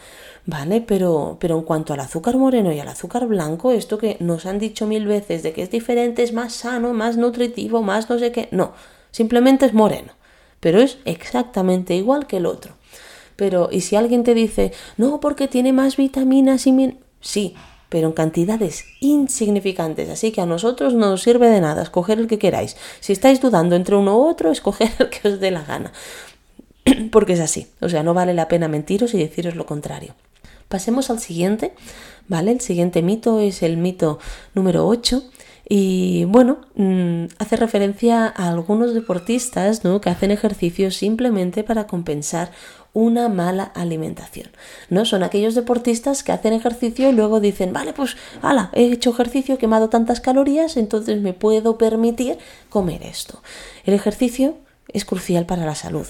¿Vale? 0.48 0.80
Pero, 0.80 1.37
pero 1.38 1.58
en 1.58 1.62
cuanto 1.62 1.92
al 1.92 2.00
azúcar 2.00 2.38
moreno 2.38 2.72
y 2.72 2.80
al 2.80 2.88
azúcar 2.88 3.26
blanco, 3.26 3.70
esto 3.70 3.98
que 3.98 4.16
nos 4.18 4.46
han 4.46 4.58
dicho 4.58 4.87
mil 4.87 5.06
veces 5.06 5.42
de 5.42 5.52
que 5.52 5.62
es 5.62 5.70
diferente, 5.70 6.22
es 6.22 6.32
más 6.32 6.54
sano, 6.54 6.94
más 6.94 7.18
nutritivo, 7.18 7.82
más 7.82 8.08
no 8.08 8.18
sé 8.18 8.32
qué, 8.32 8.48
no, 8.50 8.72
simplemente 9.11 9.66
es 9.66 9.74
moreno, 9.74 10.12
pero 10.58 10.80
es 10.80 10.96
exactamente 11.04 11.94
igual 11.94 12.26
que 12.26 12.38
el 12.38 12.46
otro. 12.46 12.72
Pero, 13.37 13.68
y 13.70 13.82
si 13.82 13.94
alguien 13.94 14.24
te 14.24 14.32
dice, 14.32 14.72
no, 14.96 15.20
porque 15.20 15.48
tiene 15.48 15.74
más 15.74 15.98
vitaminas 15.98 16.66
y... 16.66 16.72
Min 16.72 16.98
sí, 17.20 17.54
pero 17.90 18.08
en 18.08 18.14
cantidades 18.14 18.87
insignificantes, 19.00 20.08
así 20.08 20.32
que 20.32 20.40
a 20.40 20.46
nosotros 20.46 20.94
no 20.94 21.11
nos 21.11 21.22
sirve 21.22 21.48
de 21.48 21.61
nada 21.61 21.82
escoger 21.82 22.18
el 22.18 22.26
que 22.26 22.38
queráis. 22.38 22.76
Si 23.00 23.12
estáis 23.12 23.40
dudando 23.42 23.76
entre 23.76 23.96
uno 23.96 24.16
u 24.16 24.26
otro, 24.26 24.50
escoger 24.52 24.90
el 24.98 25.11
que 25.11 25.28
os 25.28 25.40
dé 25.40 25.50
la 25.50 25.62
gana. 25.62 25.92
Porque 27.11 27.35
es 27.35 27.40
así, 27.40 27.68
o 27.81 27.88
sea, 27.88 28.03
no 28.03 28.14
vale 28.14 28.35
la 28.35 28.48
pena 28.48 28.68
mentiros 28.68 29.14
y 29.14 29.18
deciros 29.18 29.55
lo 29.55 29.66
contrario. 29.66 30.14
Pasemos 30.68 31.11
al 31.11 31.18
siguiente, 31.18 31.72
¿vale? 32.27 32.53
El 32.53 32.61
siguiente 32.61 33.03
mito 33.03 33.40
es 33.40 33.62
el 33.62 33.79
mito 33.79 34.18
número 34.55 34.87
8 34.87 35.22
y 35.70 36.24
bueno, 36.24 36.61
mm, 36.77 37.24
hace 37.38 37.57
referencia 37.57 38.27
a 38.27 38.48
algunos 38.48 38.94
deportistas 38.94 39.85
¿no? 39.85 40.01
que 40.01 40.09
hacen 40.09 40.31
ejercicio 40.31 40.90
simplemente 40.90 41.62
para 41.62 41.87
compensar 41.87 42.53
una 42.94 43.29
mala 43.29 43.64
alimentación. 43.64 44.48
¿no? 44.88 45.05
Son 45.05 45.22
aquellos 45.22 45.55
deportistas 45.55 46.22
que 46.22 46.33
hacen 46.33 46.55
ejercicio 46.55 47.11
y 47.11 47.12
luego 47.12 47.40
dicen, 47.40 47.74
vale, 47.74 47.92
pues, 47.92 48.16
ala, 48.40 48.70
he 48.72 48.85
hecho 48.85 49.11
ejercicio, 49.11 49.57
he 49.57 49.59
quemado 49.59 49.90
tantas 49.90 50.22
calorías, 50.22 50.79
entonces 50.79 51.20
me 51.20 51.35
puedo 51.35 51.77
permitir 51.77 52.38
comer 52.70 53.03
esto. 53.03 53.42
El 53.85 53.92
ejercicio 53.92 54.57
es 54.88 55.05
crucial 55.05 55.44
para 55.44 55.66
la 55.66 55.74
salud. 55.74 56.07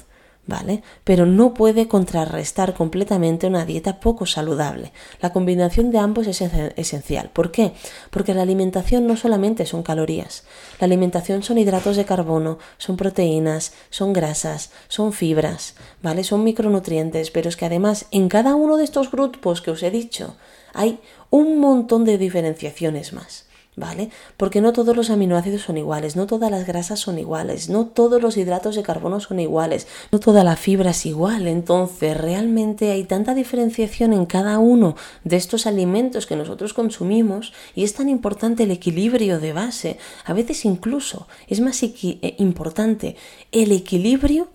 ¿Vale? 0.49 0.83
Pero 1.05 1.27
no 1.27 1.53
puede 1.53 1.87
contrarrestar 1.87 2.75
completamente 2.75 3.47
una 3.47 3.67
dieta 3.67 4.01
poco 4.01 4.25
saludable. 4.25 4.93
La 5.21 5.33
combinación 5.33 5.91
de 5.91 5.99
ambos 5.99 6.27
es 6.27 6.41
esencial. 6.41 7.31
¿Por 7.31 7.53
qué? 7.53 7.75
Porque 8.11 8.33
la 8.33 8.43
alimentación 8.43 9.07
no 9.07 9.17
solamente 9.17 9.67
son 9.67 9.83
calorías. 9.83 10.45
La 10.81 10.87
alimentación 10.87 11.43
son 11.43 11.59
hidratos 11.59 11.97
de 11.97 12.07
carbono, 12.07 12.59
son 12.79 12.97
proteínas, 12.97 13.75
son 13.91 14.15
grasas, 14.15 14.71
son 14.89 15.13
fibras, 15.13 15.75
¿vale? 16.03 16.25
Son 16.25 16.43
micronutrientes, 16.43 17.31
pero 17.31 17.51
es 17.51 17.57
que 17.57 17.67
además 17.67 18.07
en 18.11 18.31
cada 18.31 18.55
uno 18.55 18.79
de 18.79 18.85
estos 18.85 19.11
grupos 19.11 19.61
que 19.61 19.71
os 19.71 19.83
he 19.83 19.91
dicho 19.91 20.35
hay 20.73 20.99
un 21.29 21.59
montón 21.59 22.07
de 22.07 22.17
diferenciaciones 22.17 23.13
más. 23.13 23.48
¿Vale? 23.79 24.11
Porque 24.37 24.61
no 24.61 24.73
todos 24.73 24.97
los 24.97 25.11
aminoácidos 25.11 25.63
son 25.63 25.79
iguales, 25.79 26.17
no 26.17 26.27
todas 26.27 26.51
las 26.51 26.67
grasas 26.67 27.01
son 27.01 27.19
iguales, 27.19 27.69
no 27.69 27.87
todos 27.87 28.21
los 28.21 28.37
hidratos 28.37 28.75
de 28.77 28.83
carbono 28.83 29.21
son 29.21 29.41
iguales, 29.41 29.87
no 30.13 30.21
toda 30.21 30.45
la 30.45 30.57
fibra 30.57 30.91
es 30.91 31.07
igual. 31.07 31.47
Entonces, 31.47 32.17
realmente 32.17 32.91
hay 32.91 33.05
tanta 33.05 33.35
diferenciación 33.35 34.13
en 34.13 34.27
cada 34.27 34.59
uno 34.59 34.97
de 35.25 35.37
estos 35.37 35.67
alimentos 35.67 36.27
que 36.27 36.37
nosotros 36.37 36.75
consumimos 36.75 37.53
y 37.75 37.85
es 37.85 37.95
tan 37.95 38.09
importante 38.09 38.65
el 38.65 38.71
equilibrio 38.71 39.41
de 39.41 39.53
base. 39.53 39.99
A 40.25 40.33
veces 40.33 40.65
incluso 40.65 41.29
es 41.47 41.61
más 41.61 41.83
eh, 41.83 42.35
importante 42.39 43.17
el 43.53 43.73
equilibrio 43.73 44.49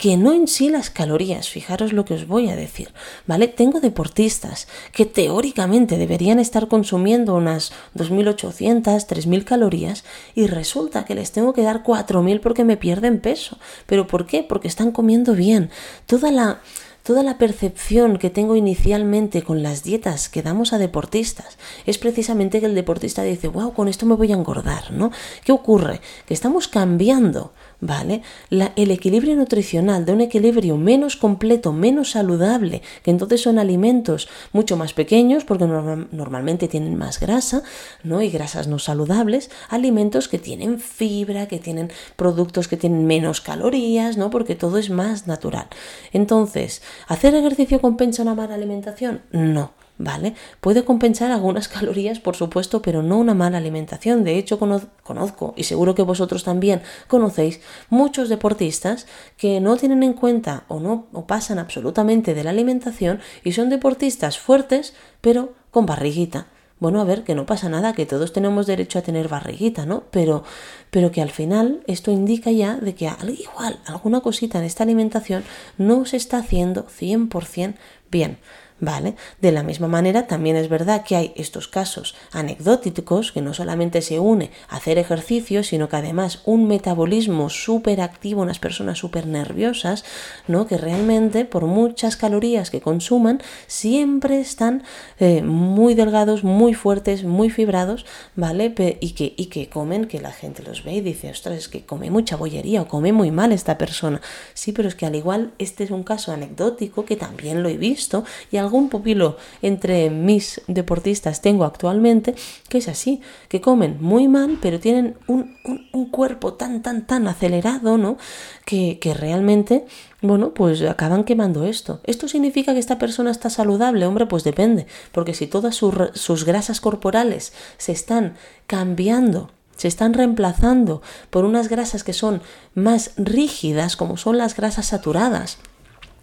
que 0.00 0.16
no 0.16 0.32
en 0.32 0.48
sí 0.48 0.70
las 0.70 0.88
calorías, 0.88 1.50
fijaros 1.50 1.92
lo 1.92 2.06
que 2.06 2.14
os 2.14 2.26
voy 2.26 2.48
a 2.48 2.56
decir, 2.56 2.88
¿vale? 3.26 3.48
Tengo 3.48 3.80
deportistas 3.80 4.66
que 4.92 5.04
teóricamente 5.04 5.98
deberían 5.98 6.38
estar 6.38 6.68
consumiendo 6.68 7.34
unas 7.34 7.70
2.800, 7.96 8.82
3.000 8.82 9.44
calorías 9.44 10.04
y 10.34 10.46
resulta 10.46 11.04
que 11.04 11.14
les 11.14 11.32
tengo 11.32 11.52
que 11.52 11.64
dar 11.64 11.84
4.000 11.84 12.40
porque 12.40 12.64
me 12.64 12.78
pierden 12.78 13.20
peso. 13.20 13.58
¿Pero 13.84 14.06
por 14.06 14.24
qué? 14.24 14.42
Porque 14.42 14.68
están 14.68 14.90
comiendo 14.90 15.34
bien. 15.34 15.68
Toda 16.06 16.32
la 16.32 16.60
toda 17.02 17.22
la 17.22 17.38
percepción 17.38 18.18
que 18.18 18.30
tengo 18.30 18.56
inicialmente 18.56 19.42
con 19.42 19.62
las 19.62 19.82
dietas 19.82 20.28
que 20.28 20.42
damos 20.42 20.72
a 20.72 20.78
deportistas 20.78 21.58
es 21.86 21.98
precisamente 21.98 22.60
que 22.60 22.66
el 22.66 22.74
deportista 22.74 23.22
dice, 23.22 23.48
wow, 23.48 23.72
con 23.72 23.88
esto 23.88 24.06
me 24.06 24.14
voy 24.14 24.32
a 24.32 24.36
engordar, 24.36 24.92
¿no? 24.92 25.10
¿Qué 25.44 25.52
ocurre? 25.52 26.00
Que 26.26 26.34
estamos 26.34 26.68
cambiando 26.68 27.52
¿vale? 27.80 28.22
el 28.50 28.90
equilibrio 28.90 29.36
nutricional 29.36 30.04
de 30.04 30.12
un 30.12 30.20
equilibrio 30.20 30.76
menos 30.76 31.16
completo, 31.16 31.72
menos 31.72 32.10
saludable, 32.10 32.82
que 33.02 33.10
entonces 33.10 33.42
son 33.42 33.58
alimentos 33.58 34.28
mucho 34.52 34.76
más 34.76 34.92
pequeños 34.92 35.44
porque 35.44 35.66
normalmente 35.66 36.68
tienen 36.68 36.96
más 36.96 37.20
grasa, 37.20 37.62
¿no? 38.04 38.22
Y 38.22 38.30
grasas 38.30 38.68
no 38.68 38.78
saludables, 38.78 39.50
alimentos 39.68 40.28
que 40.28 40.38
tienen 40.38 40.78
fibra, 40.78 41.48
que 41.48 41.58
tienen 41.58 41.90
productos 42.16 42.68
que 42.68 42.76
tienen 42.76 43.06
menos 43.06 43.40
calorías, 43.40 44.16
¿no? 44.16 44.30
Porque 44.30 44.54
todo 44.54 44.78
es 44.78 44.90
más 44.90 45.26
natural. 45.26 45.66
Entonces, 46.12 46.82
¿hacer 47.08 47.34
ejercicio 47.34 47.80
compensa 47.80 48.22
una 48.22 48.34
mala 48.34 48.54
alimentación? 48.54 49.22
No. 49.32 49.79
¿Vale? 50.00 50.34
Puede 50.60 50.84
compensar 50.84 51.30
algunas 51.30 51.68
calorías, 51.76 52.18
por 52.18 52.34
supuesto, 52.34 52.82
pero 52.82 53.02
no 53.02 53.18
una 53.18 53.34
mala 53.34 53.58
alimentación. 53.58 54.24
De 54.24 54.36
hecho, 54.36 54.58
conozco, 54.58 55.54
y 55.56 55.64
seguro 55.64 55.94
que 55.94 56.02
vosotros 56.02 56.42
también 56.42 56.82
conocéis, 57.06 57.60
muchos 57.90 58.28
deportistas 58.28 59.06
que 59.36 59.60
no 59.60 59.76
tienen 59.76 60.02
en 60.02 60.14
cuenta 60.14 60.64
o 60.68 60.80
no 60.80 61.06
o 61.12 61.26
pasan 61.26 61.58
absolutamente 61.58 62.34
de 62.34 62.44
la 62.44 62.50
alimentación 62.50 63.20
y 63.44 63.52
son 63.52 63.68
deportistas 63.68 64.38
fuertes, 64.38 64.94
pero 65.20 65.52
con 65.70 65.86
barriguita. 65.86 66.46
Bueno, 66.80 67.02
a 67.02 67.04
ver, 67.04 67.24
que 67.24 67.34
no 67.34 67.44
pasa 67.44 67.68
nada, 67.68 67.92
que 67.92 68.06
todos 68.06 68.32
tenemos 68.32 68.66
derecho 68.66 68.98
a 68.98 69.02
tener 69.02 69.28
barriguita, 69.28 69.84
¿no? 69.84 70.04
Pero, 70.10 70.44
pero 70.90 71.10
que 71.10 71.20
al 71.20 71.28
final 71.28 71.82
esto 71.86 72.10
indica 72.10 72.50
ya 72.50 72.76
de 72.76 72.94
que 72.94 73.06
al 73.06 73.28
igual 73.28 73.78
alguna 73.84 74.22
cosita 74.22 74.58
en 74.58 74.64
esta 74.64 74.84
alimentación 74.84 75.44
no 75.76 76.06
se 76.06 76.16
está 76.16 76.38
haciendo 76.38 76.86
100% 76.86 77.74
bien. 78.10 78.38
¿Vale? 78.80 79.14
De 79.40 79.52
la 79.52 79.62
misma 79.62 79.88
manera, 79.88 80.26
también 80.26 80.56
es 80.56 80.68
verdad 80.68 81.04
que 81.04 81.16
hay 81.16 81.32
estos 81.36 81.68
casos 81.68 82.14
anecdóticos 82.32 83.32
que 83.32 83.42
no 83.42 83.54
solamente 83.54 84.02
se 84.02 84.18
une 84.18 84.50
a 84.68 84.76
hacer 84.76 84.98
ejercicio, 84.98 85.62
sino 85.62 85.88
que 85.88 85.96
además 85.96 86.40
un 86.44 86.66
metabolismo 86.66 87.50
súper 87.50 88.00
activo, 88.00 88.42
unas 88.42 88.58
personas 88.58 88.98
súper 88.98 89.26
nerviosas, 89.26 90.04
¿no? 90.48 90.66
Que 90.66 90.78
realmente 90.78 91.44
por 91.44 91.66
muchas 91.66 92.16
calorías 92.16 92.70
que 92.70 92.80
consuman, 92.80 93.40
siempre 93.66 94.40
están 94.40 94.82
eh, 95.18 95.42
muy 95.42 95.94
delgados, 95.94 96.44
muy 96.44 96.74
fuertes, 96.74 97.24
muy 97.24 97.50
fibrados, 97.50 98.06
¿vale? 98.36 98.74
Y 99.00 99.12
que, 99.12 99.34
y 99.36 99.46
que 99.46 99.68
comen, 99.68 100.06
que 100.06 100.20
la 100.20 100.32
gente 100.32 100.62
los 100.62 100.84
ve 100.84 100.94
y 100.94 101.00
dice, 101.00 101.30
ostras, 101.30 101.56
es 101.56 101.68
que 101.68 101.84
come 101.84 102.10
mucha 102.10 102.36
bollería 102.36 102.82
o 102.82 102.88
come 102.88 103.12
muy 103.12 103.30
mal 103.30 103.52
esta 103.52 103.76
persona. 103.78 104.20
Sí, 104.54 104.72
pero 104.72 104.88
es 104.88 104.94
que 104.94 105.06
al 105.06 105.14
igual 105.14 105.52
este 105.58 105.84
es 105.84 105.90
un 105.90 106.02
caso 106.02 106.32
anecdótico 106.32 107.04
que 107.04 107.16
también 107.16 107.62
lo 107.62 107.68
he 107.68 107.76
visto 107.76 108.24
y 108.50 108.56
algún 108.70 108.88
pupilo 108.88 109.36
entre 109.62 110.10
mis 110.10 110.62
deportistas 110.68 111.42
tengo 111.42 111.64
actualmente 111.64 112.36
que 112.68 112.78
es 112.78 112.86
así, 112.86 113.20
que 113.48 113.60
comen 113.60 113.98
muy 114.00 114.28
mal, 114.28 114.58
pero 114.62 114.78
tienen 114.78 115.16
un, 115.26 115.56
un, 115.92 116.06
cuerpo 116.10 116.54
tan, 116.54 116.82
tan, 116.82 117.04
tan 117.06 117.26
acelerado, 117.26 117.98
¿no? 117.98 118.16
Que, 118.64 118.98
que 119.00 119.12
realmente 119.12 119.86
bueno, 120.22 120.52
pues 120.52 120.82
acaban 120.82 121.24
quemando 121.24 121.64
esto. 121.64 122.00
¿Esto 122.04 122.28
significa 122.28 122.74
que 122.74 122.78
esta 122.78 122.98
persona 122.98 123.30
está 123.30 123.48
saludable? 123.48 124.06
Hombre, 124.06 124.26
pues 124.26 124.44
depende, 124.44 124.86
porque 125.12 125.34
si 125.34 125.46
todas 125.46 125.74
sus, 125.74 126.44
grasas 126.44 126.80
corporales 126.80 127.52
se 127.78 127.92
están 127.92 128.34
cambiando 128.66 129.50
se 129.76 129.88
están 129.88 130.12
reemplazando 130.12 131.00
por 131.30 131.46
unas 131.46 131.68
grasas 131.70 132.04
que 132.04 132.12
son 132.12 132.42
más 132.74 133.12
rígidas, 133.16 133.96
como 133.96 134.18
son 134.18 134.36
las 134.36 134.54
grasas 134.54 134.88
saturadas, 134.88 135.56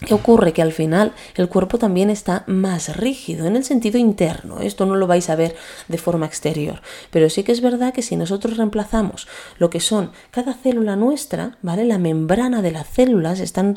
¿Qué 0.00 0.14
ocurre? 0.14 0.52
Que 0.52 0.62
al 0.62 0.72
final 0.72 1.12
el 1.34 1.48
cuerpo 1.48 1.76
también 1.76 2.08
está 2.08 2.44
más 2.46 2.96
rígido 2.96 3.46
en 3.46 3.56
el 3.56 3.64
sentido 3.64 3.98
interno. 3.98 4.60
Esto 4.60 4.86
no 4.86 4.94
lo 4.94 5.08
vais 5.08 5.28
a 5.28 5.34
ver 5.34 5.56
de 5.88 5.98
forma 5.98 6.26
exterior. 6.26 6.82
Pero 7.10 7.28
sí 7.28 7.42
que 7.42 7.50
es 7.50 7.60
verdad 7.60 7.92
que 7.92 8.02
si 8.02 8.14
nosotros 8.14 8.56
reemplazamos 8.56 9.26
lo 9.58 9.70
que 9.70 9.80
son 9.80 10.12
cada 10.30 10.54
célula 10.54 10.94
nuestra, 10.94 11.58
¿vale? 11.62 11.84
La 11.84 11.98
membrana 11.98 12.62
de 12.62 12.70
las 12.70 12.86
células 12.86 13.40
están, 13.40 13.74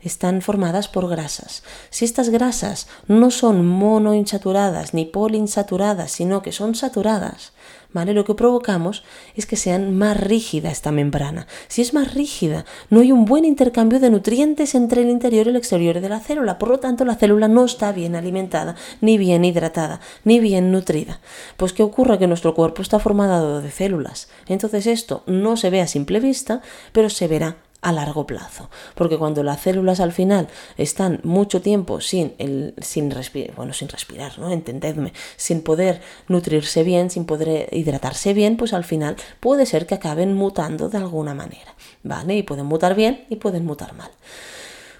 están 0.00 0.42
formadas 0.42 0.86
por 0.86 1.08
grasas. 1.08 1.64
Si 1.90 2.04
estas 2.04 2.28
grasas 2.28 2.86
no 3.08 3.32
son 3.32 3.66
monoinsaturadas 3.66 4.94
ni 4.94 5.06
poliinsaturadas, 5.06 6.12
sino 6.12 6.40
que 6.40 6.52
son 6.52 6.76
saturadas, 6.76 7.52
lo 7.94 8.24
que 8.24 8.34
provocamos 8.34 9.04
es 9.36 9.46
que 9.46 9.56
sean 9.56 9.96
más 9.96 10.18
rígida 10.18 10.70
esta 10.70 10.90
membrana. 10.90 11.46
Si 11.68 11.80
es 11.80 11.94
más 11.94 12.12
rígida, 12.12 12.64
no 12.90 13.00
hay 13.00 13.12
un 13.12 13.24
buen 13.24 13.44
intercambio 13.44 14.00
de 14.00 14.10
nutrientes 14.10 14.74
entre 14.74 15.02
el 15.02 15.10
interior 15.10 15.46
y 15.46 15.50
el 15.50 15.56
exterior 15.56 16.00
de 16.00 16.08
la 16.08 16.20
célula. 16.20 16.58
Por 16.58 16.70
lo 16.70 16.80
tanto, 16.80 17.04
la 17.04 17.14
célula 17.14 17.46
no 17.46 17.64
está 17.64 17.92
bien 17.92 18.16
alimentada, 18.16 18.74
ni 19.00 19.16
bien 19.16 19.44
hidratada, 19.44 20.00
ni 20.24 20.40
bien 20.40 20.72
nutrida. 20.72 21.20
Pues 21.56 21.72
¿qué 21.72 21.82
ocurre? 21.82 22.18
Que 22.18 22.26
nuestro 22.26 22.54
cuerpo 22.54 22.82
está 22.82 22.98
formado 22.98 23.62
de 23.62 23.70
células. 23.70 24.28
Entonces 24.48 24.86
esto 24.86 25.22
no 25.26 25.56
se 25.56 25.70
ve 25.70 25.80
a 25.80 25.86
simple 25.86 26.18
vista, 26.18 26.62
pero 26.92 27.08
se 27.08 27.28
verá 27.28 27.56
a 27.84 27.92
largo 27.92 28.26
plazo. 28.26 28.70
Porque 28.94 29.18
cuando 29.18 29.42
las 29.42 29.60
células 29.60 30.00
al 30.00 30.12
final 30.12 30.48
están 30.76 31.20
mucho 31.22 31.60
tiempo 31.60 32.00
sin, 32.00 32.34
el, 32.38 32.74
sin 32.78 33.10
respirar, 33.10 33.54
bueno, 33.54 33.74
sin 33.74 33.88
respirar, 33.88 34.38
¿no? 34.38 34.50
Entendedme, 34.50 35.12
sin 35.36 35.62
poder 35.62 36.00
nutrirse 36.26 36.82
bien, 36.82 37.10
sin 37.10 37.26
poder 37.26 37.68
hidratarse 37.72 38.32
bien, 38.32 38.56
pues 38.56 38.72
al 38.72 38.84
final 38.84 39.16
puede 39.38 39.66
ser 39.66 39.86
que 39.86 39.94
acaben 39.94 40.32
mutando 40.32 40.88
de 40.88 40.96
alguna 40.96 41.34
manera, 41.34 41.74
¿vale? 42.02 42.36
Y 42.36 42.42
pueden 42.42 42.66
mutar 42.66 42.94
bien 42.94 43.26
y 43.28 43.36
pueden 43.36 43.66
mutar 43.66 43.92
mal. 43.92 44.10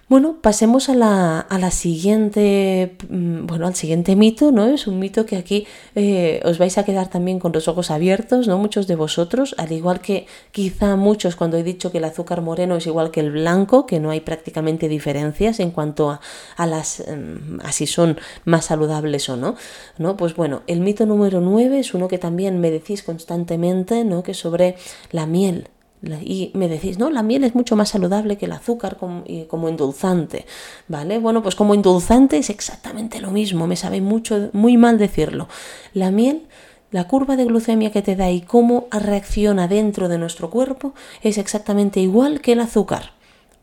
Bueno, 0.06 0.36
pasemos 0.42 0.90
a 0.90 0.94
la, 0.94 1.40
a 1.40 1.58
la, 1.58 1.70
siguiente, 1.70 2.94
mm, 3.08 3.46
bueno, 3.46 3.66
al 3.66 3.74
siguiente 3.74 4.16
mito, 4.16 4.52
¿no? 4.52 4.66
Es 4.66 4.86
un 4.86 4.98
mito 4.98 5.24
que 5.24 5.36
aquí 5.36 5.66
eh, 5.94 6.42
os 6.44 6.58
vais 6.58 6.76
a 6.76 6.84
quedar 6.84 7.08
también 7.08 7.38
con 7.38 7.52
los 7.52 7.68
ojos 7.68 7.90
abiertos, 7.90 8.46
¿no? 8.46 8.58
Muchos 8.58 8.86
de 8.86 8.96
vosotros, 8.96 9.54
al 9.56 9.72
igual 9.72 10.00
que 10.00 10.26
quizá 10.52 10.96
muchos 10.96 11.36
cuando 11.36 11.56
he 11.56 11.62
dicho 11.62 11.90
que 11.90 11.98
el 11.98 12.04
azúcar 12.04 12.42
moreno 12.42 12.76
es 12.76 12.86
igual 12.86 13.10
que 13.10 13.20
el 13.20 13.30
blanco, 13.30 13.86
que 13.86 13.98
no 13.98 14.10
hay 14.10 14.20
prácticamente 14.20 14.88
diferencias 14.88 15.58
en 15.58 15.70
cuanto 15.70 16.10
a, 16.10 16.20
a 16.58 16.66
las, 16.66 17.02
mm, 17.08 17.60
a 17.62 17.72
si 17.72 17.86
son 17.86 18.18
más 18.44 18.66
saludables 18.66 19.30
o 19.30 19.36
no, 19.38 19.56
¿no? 19.96 20.18
Pues 20.18 20.36
bueno, 20.36 20.64
el 20.66 20.80
mito 20.80 21.06
número 21.06 21.40
9 21.40 21.78
es 21.78 21.94
uno 21.94 22.08
que 22.08 22.18
también 22.18 22.60
me 22.60 22.70
decís 22.70 23.02
constantemente, 23.02 24.04
¿no? 24.04 24.22
Que 24.22 24.34
sobre 24.34 24.76
la 25.12 25.24
miel, 25.24 25.68
y 26.22 26.50
me 26.54 26.68
decís, 26.68 26.98
no, 26.98 27.10
la 27.10 27.22
miel 27.22 27.44
es 27.44 27.54
mucho 27.54 27.76
más 27.76 27.90
saludable 27.90 28.36
que 28.36 28.46
el 28.46 28.52
azúcar 28.52 28.96
como, 28.96 29.24
como, 29.48 29.68
endulzante, 29.68 30.46
¿vale? 30.88 31.18
Bueno, 31.18 31.42
pues 31.42 31.54
como 31.54 31.74
endulzante 31.74 32.36
es 32.38 32.50
exactamente 32.50 33.20
lo 33.20 33.30
mismo, 33.30 33.66
me 33.66 33.76
sabe 33.76 34.00
mucho, 34.00 34.50
muy 34.52 34.76
mal 34.76 34.98
decirlo. 34.98 35.48
La 35.92 36.10
miel, 36.10 36.42
la 36.90 37.08
curva 37.08 37.36
de 37.36 37.44
glucemia 37.44 37.90
que 37.90 38.02
te 38.02 38.14
da 38.14 38.30
y 38.30 38.42
cómo 38.42 38.86
reacciona 38.92 39.66
dentro 39.66 40.08
de 40.08 40.18
nuestro 40.18 40.50
cuerpo 40.50 40.94
es 41.22 41.38
exactamente 41.38 42.00
igual 42.00 42.40
que 42.40 42.52
el 42.52 42.60
azúcar. 42.60 43.13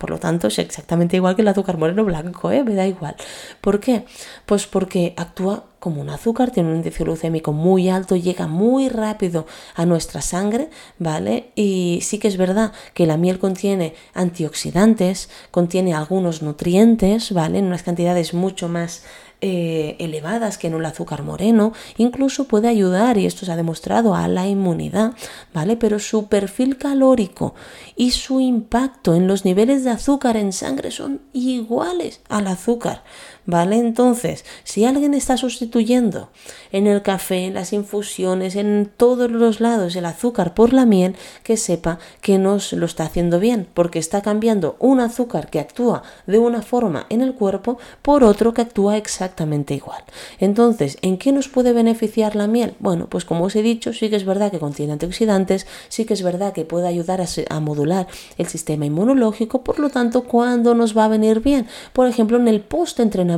Por 0.02 0.10
lo 0.10 0.18
tanto, 0.18 0.48
es 0.48 0.58
exactamente 0.58 1.16
igual 1.16 1.36
que 1.36 1.44
el 1.44 1.48
azúcar 1.48 1.78
moreno 1.78 2.04
blanco, 2.04 2.50
¿eh? 2.50 2.64
me 2.64 2.74
da 2.74 2.88
igual. 2.88 3.16
¿Por 3.62 3.80
qué? 3.80 4.04
Pues 4.48 4.66
porque 4.66 5.14
actúa 5.16 5.66
como 5.78 6.02
un 6.02 6.10
azúcar, 6.10 6.50
tiene 6.50 6.70
un 6.70 6.78
índice 6.78 7.04
glucémico 7.04 7.54
muy 7.54 7.88
alto, 7.88 8.16
llega 8.16 8.48
muy 8.48 8.90
rápido 8.90 9.46
a 9.76 9.86
nuestra 9.86 10.22
sangre, 10.22 10.72
¿vale? 10.98 11.52
Y 11.54 12.00
sí 12.02 12.18
que 12.18 12.30
es 12.30 12.38
verdad 12.38 12.72
que 12.96 13.06
la 13.06 13.16
miel 13.16 13.38
contiene 13.38 13.94
antioxidantes, 14.16 15.30
contiene 15.52 15.94
algunos 15.94 16.42
nutrientes, 16.42 17.32
¿vale? 17.32 17.60
En 17.60 17.66
unas 17.66 17.84
cantidades 17.84 18.34
mucho 18.34 18.70
más 18.70 19.04
eh, 19.42 19.96
elevadas 20.00 20.58
que 20.58 20.68
en 20.68 20.76
el 20.76 20.86
azúcar 20.86 21.24
moreno, 21.24 21.74
incluso 21.98 22.46
puede 22.46 22.68
ayudar, 22.68 23.18
y 23.18 23.26
esto 23.26 23.46
se 23.46 23.52
ha 23.52 23.56
demostrado, 23.56 24.14
a 24.14 24.28
la 24.28 24.48
inmunidad, 24.48 25.14
¿vale? 25.54 25.78
Pero 25.78 26.00
su 26.00 26.28
perfil 26.28 26.78
calórico 26.78 27.56
y 27.96 28.12
su 28.12 28.40
impacto 28.40 29.16
en 29.16 29.28
los 29.28 29.44
niveles 29.44 29.84
de 29.84 29.90
azúcar 29.90 30.38
en 30.38 30.54
sangre 30.54 30.92
son 30.92 31.22
iguales 31.34 32.22
al 32.30 32.48
azúcar, 32.48 33.04
¿vale? 33.46 33.78
Entonces, 33.78 34.46
si 34.64 34.86
alguien 34.86 35.14
está 35.14 35.38
sustituyendo 35.38 36.30
en 36.72 36.88
el 36.88 37.02
café, 37.02 37.46
en 37.46 37.56
las 37.56 37.74
infusiones, 37.74 38.56
en 38.56 38.90
todos 38.96 39.32
los 39.32 39.60
lados 39.60 39.96
el 39.96 40.06
azúcar 40.06 40.54
por 40.54 40.74
la 40.74 40.86
miel, 40.86 41.16
que 41.44 41.58
sepa 41.58 42.00
que 42.22 42.38
nos 42.38 42.74
lo 42.74 42.86
está 42.86 43.06
haciendo 43.06 43.40
bien, 43.40 43.68
porque 43.74 44.00
está 44.00 44.22
cambiando 44.22 44.76
un 44.80 45.00
azúcar 45.00 45.50
que 45.50 45.60
actúa 45.60 46.04
de 46.28 46.38
una 46.38 46.62
forma 46.62 47.06
en 47.10 47.22
el 47.22 47.34
cuerpo 47.34 47.78
por 48.02 48.24
otro 48.24 48.54
que 48.54 48.62
actúa 48.62 48.98
exactamente 48.98 49.74
igual. 49.74 50.04
Entonces, 50.40 50.98
¿en 51.02 51.18
qué 51.18 51.32
nos 51.32 51.48
puede 51.48 51.74
beneficiar 51.74 52.36
la 52.36 52.48
miel? 52.48 52.76
Bueno, 52.80 53.08
pues 53.10 53.26
como 53.26 53.46
os 53.46 53.56
he 53.56 53.62
dicho, 53.62 53.94
sí 53.94 54.10
que 54.10 54.16
es 54.16 54.26
verdad 54.26 54.52
que 54.52 54.60
contiene 54.60 54.94
antioxidantes, 54.94 55.68
sí 55.90 56.06
que 56.06 56.14
es 56.14 56.24
verdad 56.24 56.54
que 56.54 56.66
puede 56.66 56.88
ayudar 56.88 57.22
a, 57.22 57.26
a 57.50 57.60
modular 57.60 58.08
el 58.38 58.48
sistema 58.48 58.86
inmunológico, 58.86 59.64
por 59.64 59.80
lo 59.80 59.90
tanto, 59.90 60.24
¿cuándo 60.24 60.76
nos 60.76 60.96
va 60.96 61.06
a 61.06 61.10
venir 61.10 61.42
bien? 61.42 61.68
Por 61.94 62.08
ejemplo, 62.08 62.38
en 62.38 62.48
el 62.48 62.62
post-entrenamiento 62.62 63.31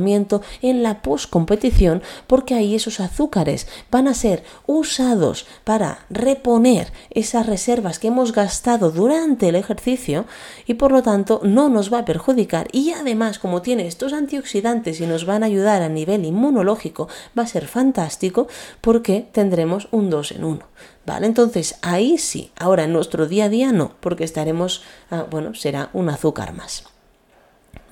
en 0.62 0.82
la 0.82 1.02
postcompetición, 1.02 2.02
porque 2.26 2.54
ahí 2.54 2.74
esos 2.74 3.00
azúcares 3.00 3.66
van 3.90 4.08
a 4.08 4.14
ser 4.14 4.42
usados 4.66 5.46
para 5.64 6.06
reponer 6.10 6.92
esas 7.10 7.46
reservas 7.46 7.98
que 7.98 8.08
hemos 8.08 8.32
gastado 8.32 8.90
durante 8.90 9.48
el 9.48 9.56
ejercicio 9.56 10.26
y 10.66 10.74
por 10.74 10.92
lo 10.92 11.02
tanto 11.02 11.40
no 11.42 11.68
nos 11.68 11.92
va 11.92 11.98
a 11.98 12.04
perjudicar 12.04 12.68
y 12.72 12.90
además 12.90 13.38
como 13.38 13.62
tiene 13.62 13.86
estos 13.86 14.12
antioxidantes 14.12 15.00
y 15.00 15.06
nos 15.06 15.26
van 15.26 15.42
a 15.42 15.46
ayudar 15.46 15.82
a 15.82 15.88
nivel 15.88 16.24
inmunológico 16.24 17.08
va 17.38 17.44
a 17.44 17.46
ser 17.46 17.66
fantástico 17.66 18.48
porque 18.80 19.26
tendremos 19.32 19.88
un 19.90 20.10
2 20.10 20.32
en 20.32 20.44
1. 20.44 20.66
¿Vale? 21.06 21.26
Entonces 21.26 21.78
ahí 21.82 22.16
sí, 22.16 22.50
ahora 22.58 22.84
en 22.84 22.92
nuestro 22.94 23.26
día 23.26 23.44
a 23.44 23.48
día 23.50 23.72
no, 23.72 23.92
porque 24.00 24.24
estaremos, 24.24 24.82
ah, 25.10 25.26
bueno, 25.30 25.54
será 25.54 25.90
un 25.92 26.08
azúcar 26.08 26.54
más 26.54 26.93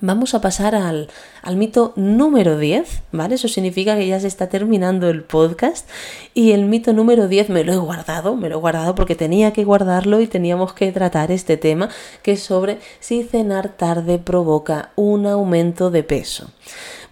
vamos 0.03 0.33
a 0.33 0.41
pasar 0.41 0.75
al, 0.75 1.07
mito 1.55 1.93
número 1.95 2.57
10, 2.57 3.03
¿vale? 3.13 3.35
Eso 3.35 3.47
significa 3.47 3.95
que 3.95 4.05
ya 4.05 4.19
se 4.19 4.27
está 4.27 4.49
terminando 4.49 5.09
el 5.09 5.23
podcast 5.23 5.89
y 6.33 6.51
el 6.51 6.65
mito 6.65 6.91
número 6.91 7.29
10 7.29 7.49
me 7.49 7.63
lo 7.63 7.71
he 7.71 7.77
guardado, 7.77 8.35
me 8.35 8.49
lo 8.49 8.57
he 8.57 8.59
guardado 8.59 8.95
porque 8.95 9.15
tenía 9.15 9.53
que 9.53 9.63
guardarlo 9.63 10.19
y 10.19 10.27
teníamos 10.27 10.73
que 10.73 10.91
tratar 10.91 11.31
este 11.31 11.55
tema 11.55 11.87
que 12.21 12.33
es 12.33 12.43
sobre 12.43 12.79
si 12.99 13.23
cenar 13.23 13.69
tarde 13.69 14.19
provoca 14.19 14.91
un 14.97 15.25
aumento 15.25 15.89
de 15.89 16.03
peso. 16.03 16.49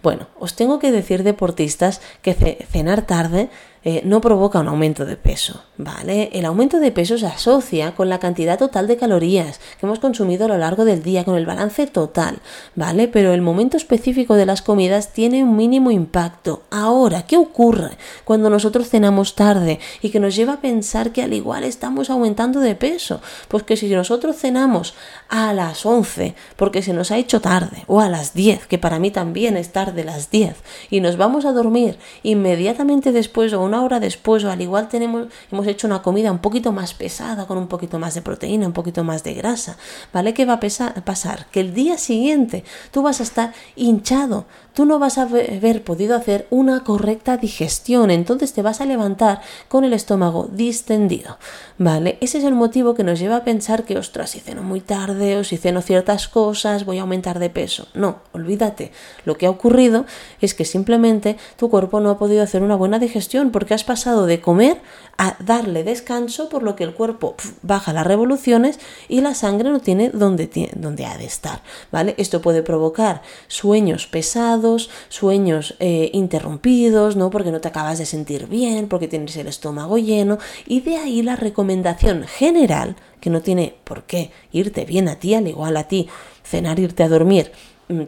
Bueno, 0.02 0.26
os 0.38 0.56
tengo 0.56 0.78
que 0.78 0.90
decir 0.90 1.22
deportistas 1.22 2.00
que 2.22 2.34
cenar 2.34 3.02
tarde 3.06 3.50
eh, 3.84 4.02
no 4.04 4.20
provoca 4.20 4.60
un 4.60 4.68
aumento 4.68 5.04
de 5.04 5.16
peso, 5.16 5.64
¿vale? 5.76 6.30
El 6.32 6.44
aumento 6.44 6.78
de 6.78 6.92
peso 6.92 7.18
se 7.18 7.26
asocia 7.26 7.96
con 7.96 8.08
la 8.08 8.20
cantidad 8.20 8.56
total 8.56 8.86
de 8.86 8.96
calorías 8.96 9.58
que 9.58 9.86
hemos 9.86 9.98
consumido 9.98 10.44
a 10.44 10.48
lo 10.48 10.56
largo 10.56 10.84
del 10.84 11.02
día, 11.02 11.24
con 11.24 11.36
el 11.36 11.46
balance 11.46 11.88
total, 11.88 12.38
¿vale? 12.76 13.08
Pero 13.08 13.34
el 13.34 13.42
momento 13.42 13.76
específico 13.76 14.36
de 14.36 14.46
las 14.46 14.62
comidas 14.62 15.12
tiene 15.12 15.42
un 15.42 15.56
mínimo 15.56 15.90
impacto. 15.90 16.62
Ahora, 16.70 17.22
¿qué 17.26 17.36
ocurre 17.36 17.96
cuando 18.24 18.50
nosotros 18.50 18.88
cenamos 18.88 19.34
tarde 19.34 19.80
y 20.00 20.10
que 20.10 20.20
nos 20.20 20.36
lleva 20.36 20.54
a 20.54 20.60
pensar 20.60 21.10
que 21.10 21.22
al 21.22 21.32
igual 21.32 21.64
estamos 21.64 22.08
aumentando 22.08 22.60
de 22.60 22.76
peso? 22.76 23.20
Pues 23.48 23.64
que 23.64 23.76
si 23.76 23.88
nosotros 23.88 24.36
cenamos 24.36 24.94
a 25.28 25.52
las 25.52 25.84
11 25.84 26.36
porque 26.54 26.82
se 26.82 26.92
nos 26.92 27.10
ha 27.10 27.18
hecho 27.18 27.40
tarde, 27.40 27.82
o 27.88 28.00
a 28.00 28.08
las 28.08 28.32
10, 28.32 28.68
que 28.68 28.78
para 28.78 29.00
mí 29.00 29.10
también 29.10 29.56
es 29.56 29.72
tarde 29.72 29.91
las 30.04 30.30
10, 30.30 30.56
y 30.90 31.00
nos 31.00 31.16
vamos 31.16 31.44
a 31.44 31.52
dormir 31.52 31.98
inmediatamente 32.22 33.12
después 33.12 33.52
o 33.52 33.60
una 33.60 33.82
hora 33.82 34.00
después 34.00 34.44
o 34.44 34.50
al 34.50 34.60
igual 34.60 34.88
tenemos, 34.88 35.28
hemos 35.50 35.66
hecho 35.66 35.86
una 35.86 36.02
comida 36.02 36.32
un 36.32 36.38
poquito 36.38 36.72
más 36.72 36.94
pesada, 36.94 37.46
con 37.46 37.58
un 37.58 37.68
poquito 37.68 37.98
más 37.98 38.14
de 38.14 38.22
proteína, 38.22 38.66
un 38.66 38.72
poquito 38.72 39.04
más 39.04 39.22
de 39.22 39.34
grasa, 39.34 39.76
¿vale? 40.12 40.34
¿Qué 40.34 40.44
va 40.44 40.54
a 40.54 41.04
pasar? 41.04 41.46
Que 41.52 41.60
el 41.60 41.74
día 41.74 41.98
siguiente 41.98 42.64
tú 42.90 43.02
vas 43.02 43.20
a 43.20 43.22
estar 43.22 43.52
hinchado, 43.76 44.46
tú 44.74 44.84
no 44.84 44.98
vas 44.98 45.18
a 45.18 45.22
haber 45.22 45.84
podido 45.84 46.16
hacer 46.16 46.46
una 46.50 46.84
correcta 46.84 47.36
digestión, 47.36 48.10
entonces 48.10 48.52
te 48.52 48.62
vas 48.62 48.80
a 48.80 48.86
levantar 48.86 49.40
con 49.68 49.84
el 49.84 49.92
estómago 49.92 50.48
distendido, 50.50 51.38
¿vale? 51.78 52.18
Ese 52.20 52.38
es 52.38 52.44
el 52.44 52.54
motivo 52.54 52.94
que 52.94 53.04
nos 53.04 53.18
lleva 53.18 53.36
a 53.36 53.44
pensar 53.44 53.84
que, 53.84 53.98
ostras, 53.98 54.30
si 54.30 54.40
ceno 54.40 54.62
muy 54.62 54.80
tarde 54.80 55.36
o 55.38 55.44
si 55.44 55.56
ceno 55.56 55.82
ciertas 55.82 56.28
cosas 56.28 56.84
voy 56.84 56.98
a 56.98 57.02
aumentar 57.02 57.38
de 57.38 57.50
peso. 57.50 57.88
No, 57.94 58.20
olvídate, 58.32 58.92
lo 59.24 59.36
que 59.36 59.46
ha 59.46 59.50
ocurrido 59.50 60.06
es 60.40 60.54
que 60.54 60.64
simplemente 60.64 61.36
tu 61.56 61.70
cuerpo 61.70 62.00
no 62.00 62.10
ha 62.10 62.18
podido 62.18 62.42
hacer 62.42 62.62
una 62.62 62.76
buena 62.76 62.98
digestión 62.98 63.50
porque 63.50 63.74
has 63.74 63.84
pasado 63.84 64.26
de 64.26 64.40
comer 64.40 64.80
a 65.18 65.36
darle 65.40 65.84
descanso, 65.84 66.48
por 66.48 66.62
lo 66.62 66.74
que 66.76 66.84
el 66.84 66.94
cuerpo 66.94 67.36
baja 67.62 67.92
las 67.92 68.06
revoluciones 68.06 68.80
y 69.08 69.20
la 69.20 69.34
sangre 69.34 69.70
no 69.70 69.80
tiene 69.80 70.10
donde, 70.10 70.70
donde 70.74 71.06
ha 71.06 71.18
de 71.18 71.26
estar, 71.26 71.62
¿vale? 71.90 72.14
Esto 72.16 72.40
puede 72.40 72.62
provocar 72.62 73.22
sueños 73.48 74.06
pesados, 74.06 74.61
sueños 75.08 75.74
eh, 75.80 76.10
interrumpidos, 76.12 77.16
¿no? 77.16 77.30
Porque 77.30 77.50
no 77.50 77.60
te 77.60 77.68
acabas 77.68 77.98
de 77.98 78.06
sentir 78.06 78.46
bien, 78.46 78.88
porque 78.88 79.08
tienes 79.08 79.36
el 79.36 79.48
estómago 79.48 79.98
lleno 79.98 80.38
y 80.66 80.80
de 80.80 80.96
ahí 80.96 81.22
la 81.22 81.36
recomendación 81.36 82.24
general, 82.24 82.96
que 83.20 83.30
no 83.30 83.40
tiene 83.40 83.74
por 83.84 84.04
qué 84.04 84.30
irte 84.52 84.84
bien 84.84 85.08
a 85.08 85.16
ti, 85.16 85.34
al 85.34 85.46
igual 85.48 85.76
a 85.76 85.88
ti, 85.88 86.08
cenar, 86.44 86.78
irte 86.78 87.02
a 87.02 87.08
dormir 87.08 87.52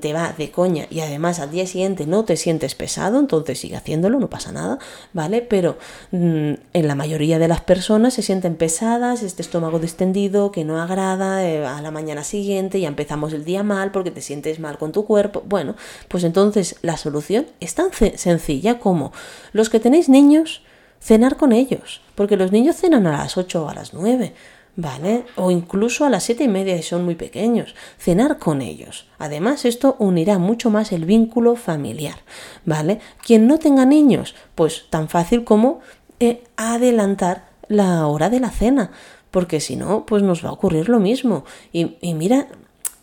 te 0.01 0.13
va 0.13 0.33
de 0.37 0.51
coña 0.51 0.87
y 0.91 1.01
además 1.01 1.41
al 1.41 1.51
día 1.51 1.67
siguiente 1.67 2.07
no 2.07 2.25
te 2.25 2.37
sientes 2.37 2.75
pesado, 2.75 3.19
entonces 3.19 3.59
sigue 3.59 3.77
haciéndolo, 3.77 4.19
no 4.19 4.31
pasa 4.31 4.53
nada, 4.53 4.79
¿vale? 5.13 5.43
Pero 5.43 5.77
mm, 6.11 6.53
en 6.73 6.89
la 6.89 6.95
mayoría 6.95 7.39
de 7.39 7.49
las 7.49 7.61
personas 7.61 8.15
se 8.15 8.23
sienten 8.23 8.57
pesadas, 8.57 9.23
este 9.23 9.43
estómago 9.43 9.79
distendido 9.79 10.53
que 10.53 10.65
no 10.65 10.81
agrada 10.81 11.45
eh, 11.45 11.67
a 11.67 11.83
la 11.83 11.91
mañana 11.91 12.25
siguiente, 12.25 12.81
ya 12.81 12.89
empezamos 12.89 13.33
el 13.33 13.45
día 13.45 13.63
mal 13.63 13.91
porque 13.91 14.11
te 14.11 14.23
sientes 14.23 14.59
mal 14.59 14.79
con 14.79 14.93
tu 14.93 15.05
cuerpo. 15.05 15.43
Bueno, 15.47 15.75
pues 16.09 16.25
entonces 16.25 16.77
la 16.83 16.97
solución 16.97 17.47
es 17.61 17.75
tan 17.75 17.91
sencilla 17.93 18.79
como 18.79 19.13
los 19.53 19.69
que 19.71 19.81
tenéis 19.81 20.09
niños, 20.09 20.63
cenar 21.01 21.37
con 21.37 21.53
ellos, 21.53 22.01
porque 22.15 22.37
los 22.37 22.53
niños 22.53 22.77
cenan 22.77 23.07
a 23.07 23.13
las 23.13 23.37
8 23.37 23.65
o 23.65 23.69
a 23.69 23.75
las 23.75 23.93
9. 23.93 24.33
¿Vale? 24.77 25.25
O 25.37 25.51
incluso 25.51 26.05
a 26.05 26.11
las 26.11 26.25
siete 26.25 26.45
y 26.45 26.49
media 26.49 26.77
y 26.77 26.83
son 26.83 27.05
muy 27.05 27.15
pequeños, 27.15 27.75
cenar 27.99 28.39
con 28.39 28.61
ellos. 28.63 29.07
Además, 29.19 29.65
esto 29.65 29.97
unirá 29.99 30.39
mucho 30.39 30.71
más 30.71 30.93
el 30.93 31.05
vínculo 31.05 31.57
familiar, 31.57 32.19
¿vale? 32.65 33.01
Quien 33.25 33.47
no 33.47 33.59
tenga 33.59 33.85
niños, 33.85 34.35
pues 34.55 34.87
tan 34.91 35.09
fácil 35.09 35.45
como 35.45 35.81
eh, 36.21 36.43
adelantar 36.57 37.49
la 37.69 38.07
hora 38.07 38.31
de 38.31 38.41
la 38.41 38.51
cena, 38.51 38.91
porque 39.31 39.61
si 39.61 39.77
no, 39.77 40.07
pues 40.07 40.23
nos 40.23 40.45
va 40.45 40.51
a 40.51 40.53
ocurrir 40.53 40.89
lo 40.89 41.01
mismo. 41.01 41.45
Y, 41.73 41.97
mira, 42.15 42.47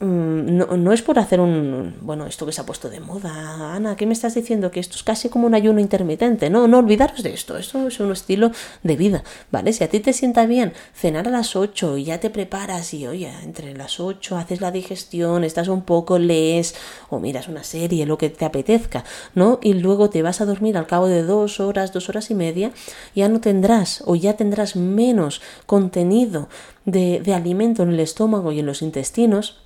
no, 0.01 0.65
no, 0.77 0.93
es 0.93 1.03
por 1.03 1.19
hacer 1.19 1.39
un, 1.39 1.95
bueno, 2.01 2.25
esto 2.25 2.47
que 2.47 2.51
se 2.51 2.59
ha 2.59 2.65
puesto 2.65 2.89
de 2.89 2.99
moda, 2.99 3.75
Ana, 3.75 3.95
¿qué 3.95 4.07
me 4.07 4.13
estás 4.13 4.33
diciendo? 4.33 4.71
Que 4.71 4.79
esto 4.79 4.95
es 4.95 5.03
casi 5.03 5.29
como 5.29 5.45
un 5.45 5.53
ayuno 5.53 5.79
intermitente. 5.79 6.49
No, 6.49 6.67
no 6.67 6.79
olvidaros 6.79 7.21
de 7.21 7.33
esto, 7.33 7.55
esto 7.55 7.87
es 7.87 7.99
un 7.99 8.11
estilo 8.11 8.51
de 8.81 8.95
vida, 8.95 9.23
¿vale? 9.51 9.73
Si 9.73 9.83
a 9.83 9.89
ti 9.89 9.99
te 9.99 10.13
sienta 10.13 10.47
bien 10.47 10.73
cenar 10.95 11.27
a 11.27 11.31
las 11.31 11.55
8 11.55 11.97
y 11.97 12.05
ya 12.05 12.19
te 12.19 12.31
preparas 12.31 12.95
y, 12.95 13.05
oye, 13.05 13.31
entre 13.43 13.75
las 13.75 13.99
8 13.99 14.37
haces 14.37 14.59
la 14.59 14.71
digestión, 14.71 15.43
estás 15.43 15.67
un 15.67 15.83
poco, 15.83 16.17
lees 16.17 16.73
o 17.09 17.19
miras 17.19 17.47
una 17.47 17.63
serie, 17.63 18.07
lo 18.07 18.17
que 18.17 18.31
te 18.31 18.45
apetezca, 18.45 19.03
¿no? 19.35 19.59
Y 19.61 19.75
luego 19.75 20.09
te 20.09 20.23
vas 20.23 20.41
a 20.41 20.45
dormir 20.45 20.77
al 20.77 20.87
cabo 20.87 21.07
de 21.07 21.21
dos 21.21 21.59
horas, 21.59 21.93
dos 21.93 22.09
horas 22.09 22.31
y 22.31 22.33
media, 22.33 22.71
ya 23.15 23.29
no 23.29 23.39
tendrás 23.39 24.03
o 24.07 24.15
ya 24.15 24.33
tendrás 24.35 24.75
menos 24.75 25.43
contenido 25.67 26.49
de, 26.85 27.19
de 27.19 27.35
alimento 27.35 27.83
en 27.83 27.89
el 27.89 27.99
estómago 27.99 28.51
y 28.51 28.59
en 28.59 28.65
los 28.65 28.81
intestinos 28.81 29.60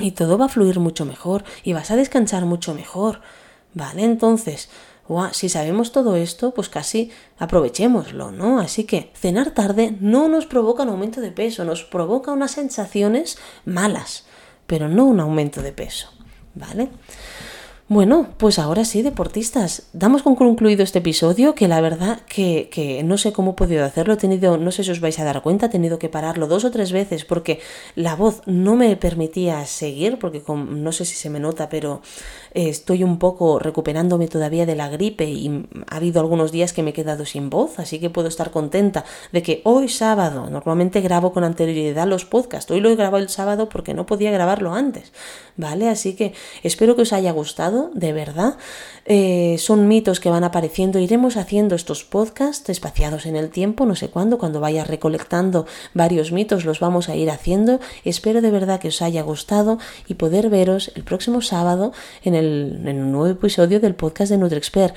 y 0.00 0.12
todo 0.12 0.38
va 0.38 0.46
a 0.46 0.48
fluir 0.48 0.80
mucho 0.80 1.04
mejor 1.04 1.44
y 1.62 1.72
vas 1.72 1.90
a 1.90 1.96
descansar 1.96 2.44
mucho 2.44 2.74
mejor. 2.74 3.20
¿Vale? 3.76 4.04
Entonces, 4.04 4.68
si 5.32 5.48
sabemos 5.48 5.92
todo 5.92 6.16
esto, 6.16 6.54
pues 6.54 6.68
casi 6.68 7.10
aprovechémoslo, 7.38 8.30
¿no? 8.30 8.60
Así 8.60 8.84
que 8.84 9.10
cenar 9.14 9.50
tarde 9.50 9.96
no 10.00 10.28
nos 10.28 10.46
provoca 10.46 10.84
un 10.84 10.90
aumento 10.90 11.20
de 11.20 11.32
peso, 11.32 11.64
nos 11.64 11.82
provoca 11.84 12.30
unas 12.30 12.52
sensaciones 12.52 13.36
malas, 13.64 14.26
pero 14.66 14.88
no 14.88 15.04
un 15.04 15.20
aumento 15.20 15.60
de 15.60 15.72
peso, 15.72 16.08
¿vale? 16.54 16.88
Bueno, 17.86 18.28
pues 18.38 18.58
ahora 18.58 18.86
sí, 18.86 19.02
deportistas, 19.02 19.82
damos 19.92 20.22
con 20.22 20.36
concluido 20.36 20.82
este 20.82 21.00
episodio 21.00 21.54
que 21.54 21.68
la 21.68 21.82
verdad 21.82 22.22
que, 22.26 23.02
no 23.04 23.18
sé 23.18 23.34
cómo 23.34 23.50
he 23.50 23.54
podido 23.54 23.84
hacerlo, 23.84 24.14
he 24.14 24.16
tenido, 24.16 24.56
no 24.56 24.72
sé 24.72 24.84
si 24.84 24.90
os 24.90 25.00
vais 25.00 25.18
a 25.18 25.24
dar 25.24 25.42
cuenta, 25.42 25.66
he 25.66 25.68
tenido 25.68 25.98
que 25.98 26.08
pararlo 26.08 26.46
dos 26.46 26.64
o 26.64 26.70
tres 26.70 26.92
veces 26.92 27.26
porque 27.26 27.60
la 27.94 28.16
voz 28.16 28.40
no 28.46 28.74
me 28.74 28.96
permitía 28.96 29.66
seguir, 29.66 30.18
porque 30.18 30.42
no 30.48 30.92
sé 30.92 31.04
si 31.04 31.14
se 31.14 31.28
me 31.28 31.40
nota, 31.40 31.68
pero 31.68 32.00
eh, 32.54 32.70
estoy 32.70 33.04
un 33.04 33.18
poco 33.18 33.58
recuperándome 33.58 34.28
todavía 34.28 34.64
de 34.64 34.76
la 34.76 34.88
gripe 34.88 35.26
y 35.26 35.68
ha 35.86 35.96
habido 35.96 36.20
algunos 36.20 36.52
días 36.52 36.72
que 36.72 36.82
me 36.82 36.90
he 36.90 36.94
quedado 36.94 37.26
sin 37.26 37.50
voz, 37.50 37.78
así 37.78 38.00
que 38.00 38.08
puedo 38.08 38.28
estar 38.28 38.50
contenta 38.50 39.04
de 39.30 39.42
que 39.42 39.60
hoy 39.64 39.90
sábado, 39.90 40.48
normalmente 40.48 41.02
grabo 41.02 41.34
con 41.34 41.44
anterioridad 41.44 42.06
los 42.06 42.24
podcasts, 42.24 42.70
hoy 42.70 42.80
lo 42.80 42.88
he 42.88 42.96
grabado 42.96 43.22
el 43.22 43.28
sábado 43.28 43.68
porque 43.68 43.92
no 43.92 44.06
podía 44.06 44.30
grabarlo 44.30 44.72
antes, 44.72 45.12
¿vale? 45.58 45.90
Así 45.90 46.16
que 46.16 46.32
espero 46.62 46.96
que 46.96 47.02
os 47.02 47.12
haya 47.12 47.32
gustado 47.32 47.73
de 47.94 48.12
verdad. 48.12 48.56
Eh, 49.06 49.56
son 49.58 49.86
mitos 49.86 50.20
que 50.20 50.30
van 50.30 50.44
apareciendo. 50.44 50.98
Iremos 50.98 51.36
haciendo 51.36 51.74
estos 51.74 52.04
podcasts 52.04 52.68
espaciados 52.70 53.26
en 53.26 53.36
el 53.36 53.50
tiempo, 53.50 53.84
no 53.86 53.96
sé 53.96 54.08
cuándo, 54.08 54.38
cuando 54.38 54.60
vaya 54.60 54.84
recolectando 54.84 55.66
varios 55.92 56.32
mitos, 56.32 56.64
los 56.64 56.80
vamos 56.80 57.08
a 57.08 57.16
ir 57.16 57.30
haciendo. 57.30 57.80
Espero 58.04 58.40
de 58.40 58.50
verdad 58.50 58.80
que 58.80 58.88
os 58.88 59.02
haya 59.02 59.22
gustado 59.22 59.78
y 60.08 60.14
poder 60.14 60.48
veros 60.48 60.92
el 60.94 61.04
próximo 61.04 61.42
sábado 61.42 61.92
en 62.22 62.34
el, 62.34 62.80
un 62.84 63.12
nuevo 63.12 63.28
episodio 63.28 63.80
del 63.80 63.94
podcast 63.94 64.30
de 64.30 64.38
NutriExpert. 64.38 64.94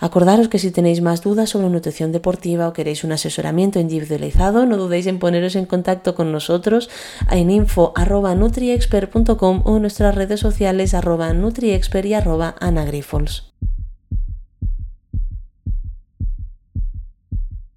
Acordaros 0.00 0.48
que 0.48 0.58
si 0.58 0.70
tenéis 0.70 1.02
más 1.02 1.20
dudas 1.22 1.50
sobre 1.50 1.68
nutrición 1.68 2.10
deportiva 2.10 2.68
o 2.68 2.72
queréis 2.72 3.04
un 3.04 3.12
asesoramiento 3.12 3.78
individualizado, 3.78 4.64
no 4.64 4.78
dudéis 4.78 5.06
en 5.06 5.18
poneros 5.18 5.56
en 5.56 5.66
contacto 5.66 6.14
con 6.14 6.32
nosotros 6.32 6.88
en 7.30 7.50
info.nutriexpert.com 7.50 9.62
o 9.64 9.76
en 9.76 9.82
nuestras 9.82 10.14
redes 10.14 10.40
sociales 10.40 10.94
arroba 10.94 11.34
nutriexpert 11.34 12.06
y 12.06 12.14
arroba. 12.14 12.54